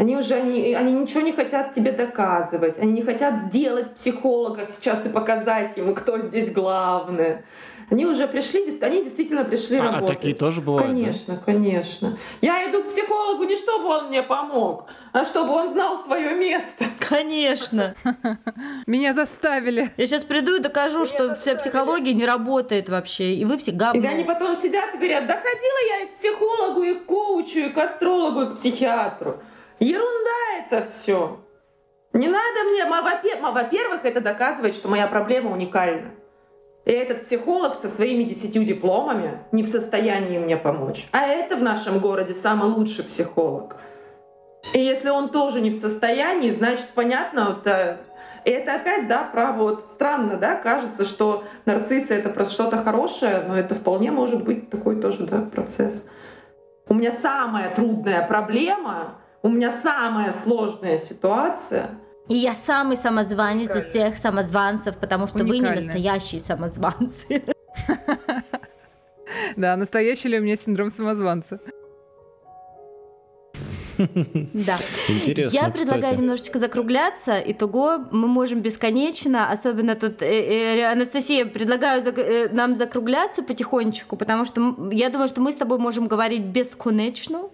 [0.00, 5.04] Они уже они, они ничего не хотят тебе доказывать, они не хотят сделать психолога сейчас
[5.04, 7.42] и показать ему, кто здесь главный.
[7.90, 10.10] Они уже пришли, они действительно пришли а, работать.
[10.10, 10.86] А такие тоже бывают?
[10.86, 11.42] Конечно, да?
[11.44, 12.18] конечно.
[12.40, 16.86] Я иду к психологу не чтобы он мне помог, а чтобы он знал свое место.
[16.98, 17.94] Конечно.
[18.86, 19.90] Меня заставили.
[19.98, 24.00] Я сейчас приду и докажу, что вся психология не работает вообще, и вы все говно.
[24.00, 27.58] И они потом сидят и говорят, да ходила я и к психологу, и к коучу,
[27.58, 29.42] и к астрологу, и к психиатру.
[29.80, 31.40] Ерунда это все.
[32.12, 36.10] Не надо мне, во-первых, это доказывает, что моя проблема уникальна.
[36.84, 41.06] И этот психолог со своими десятью дипломами не в состоянии мне помочь.
[41.12, 43.76] А это в нашем городе самый лучший психолог.
[44.74, 48.00] И если он тоже не в состоянии, значит, понятно, это,
[48.44, 53.44] и это опять, да, про вот странно, да, кажется, что нарциссы— это просто что-то хорошее,
[53.46, 56.08] но это вполне может быть такой тоже, да, процесс.
[56.88, 61.90] У меня самая трудная проблема у меня самая сложная ситуация.
[62.28, 67.42] И я самый самозванец из всех самозванцев, потому что вы не настоящие самозванцы.
[69.56, 71.60] Да, настоящий ли у меня синдром самозванца?
[74.54, 74.78] Да.
[75.08, 76.20] Интересно, Я предлагаю кстати.
[76.20, 77.40] немножечко закругляться.
[77.46, 84.16] Итого мы можем бесконечно, особенно тут э, э, Анастасия, предлагаю за, э, нам закругляться потихонечку,
[84.16, 87.50] потому что я думаю, что мы с тобой можем говорить бесконечно.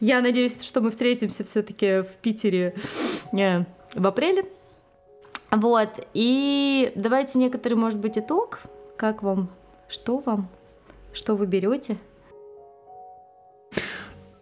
[0.00, 2.74] Я надеюсь, что мы встретимся все-таки в Питере
[3.32, 3.64] э,
[3.94, 4.44] в апреле.
[5.50, 6.06] Вот.
[6.14, 8.60] И давайте некоторый, может быть, итог.
[8.96, 9.50] Как вам?
[9.88, 10.48] Что вам?
[11.12, 11.96] Что вы берете?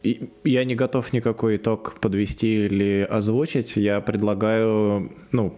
[0.02, 3.76] Я не готов никакой итог подвести или озвучить.
[3.76, 5.54] Я предлагаю, ну,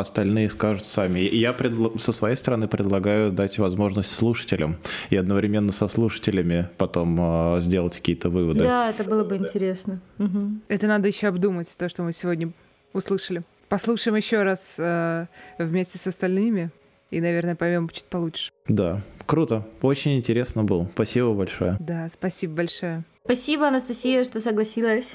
[0.00, 1.20] остальные скажут сами.
[1.20, 1.98] Я предл...
[1.98, 4.76] со своей стороны предлагаю дать возможность слушателям
[5.10, 8.64] и одновременно со слушателями потом э, сделать какие-то выводы.
[8.64, 10.00] Да, это было бы интересно.
[10.18, 10.60] Угу.
[10.68, 12.52] Это надо еще обдумать, то, что мы сегодня
[12.92, 13.42] услышали.
[13.68, 15.26] Послушаем еще раз э,
[15.58, 16.70] вместе с остальными
[17.10, 18.50] и, наверное, поймем чуть получше.
[18.68, 19.66] Да, круто.
[19.82, 20.88] Очень интересно было.
[20.94, 21.76] Спасибо большое.
[21.80, 23.04] Да, спасибо большое.
[23.24, 25.10] Спасибо, Анастасия, что согласилась.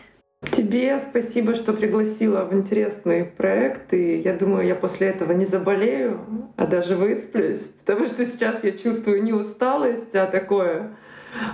[0.52, 3.94] Тебе спасибо, что пригласила в интересный проект.
[3.94, 6.20] И я думаю, я после этого не заболею,
[6.58, 10.98] а даже высплюсь, потому что сейчас я чувствую не усталость, а такое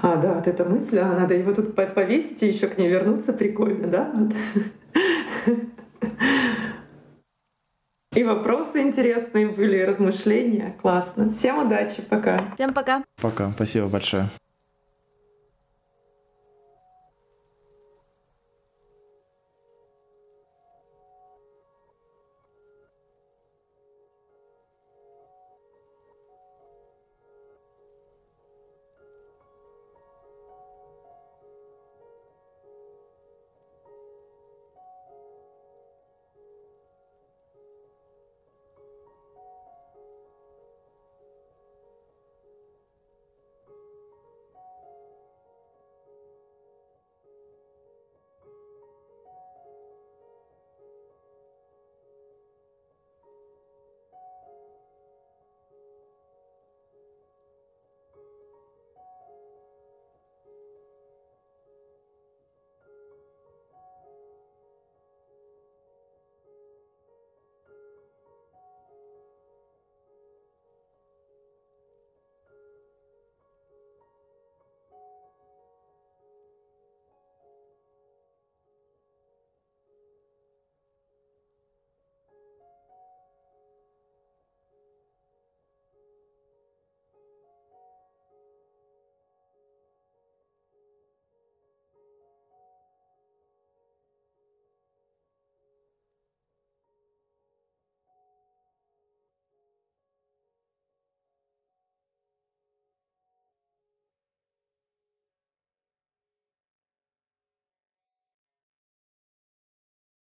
[0.02, 3.34] а, да, вот эта мысль, а надо его тут повесить и еще к ней вернуться,
[3.34, 4.14] прикольно, да?
[8.14, 10.76] И вопросы интересные были, и размышления.
[10.82, 11.34] Классно.
[11.34, 12.40] Всем удачи, пока.
[12.56, 13.04] Всем пока.
[13.22, 14.30] Пока, спасибо большое.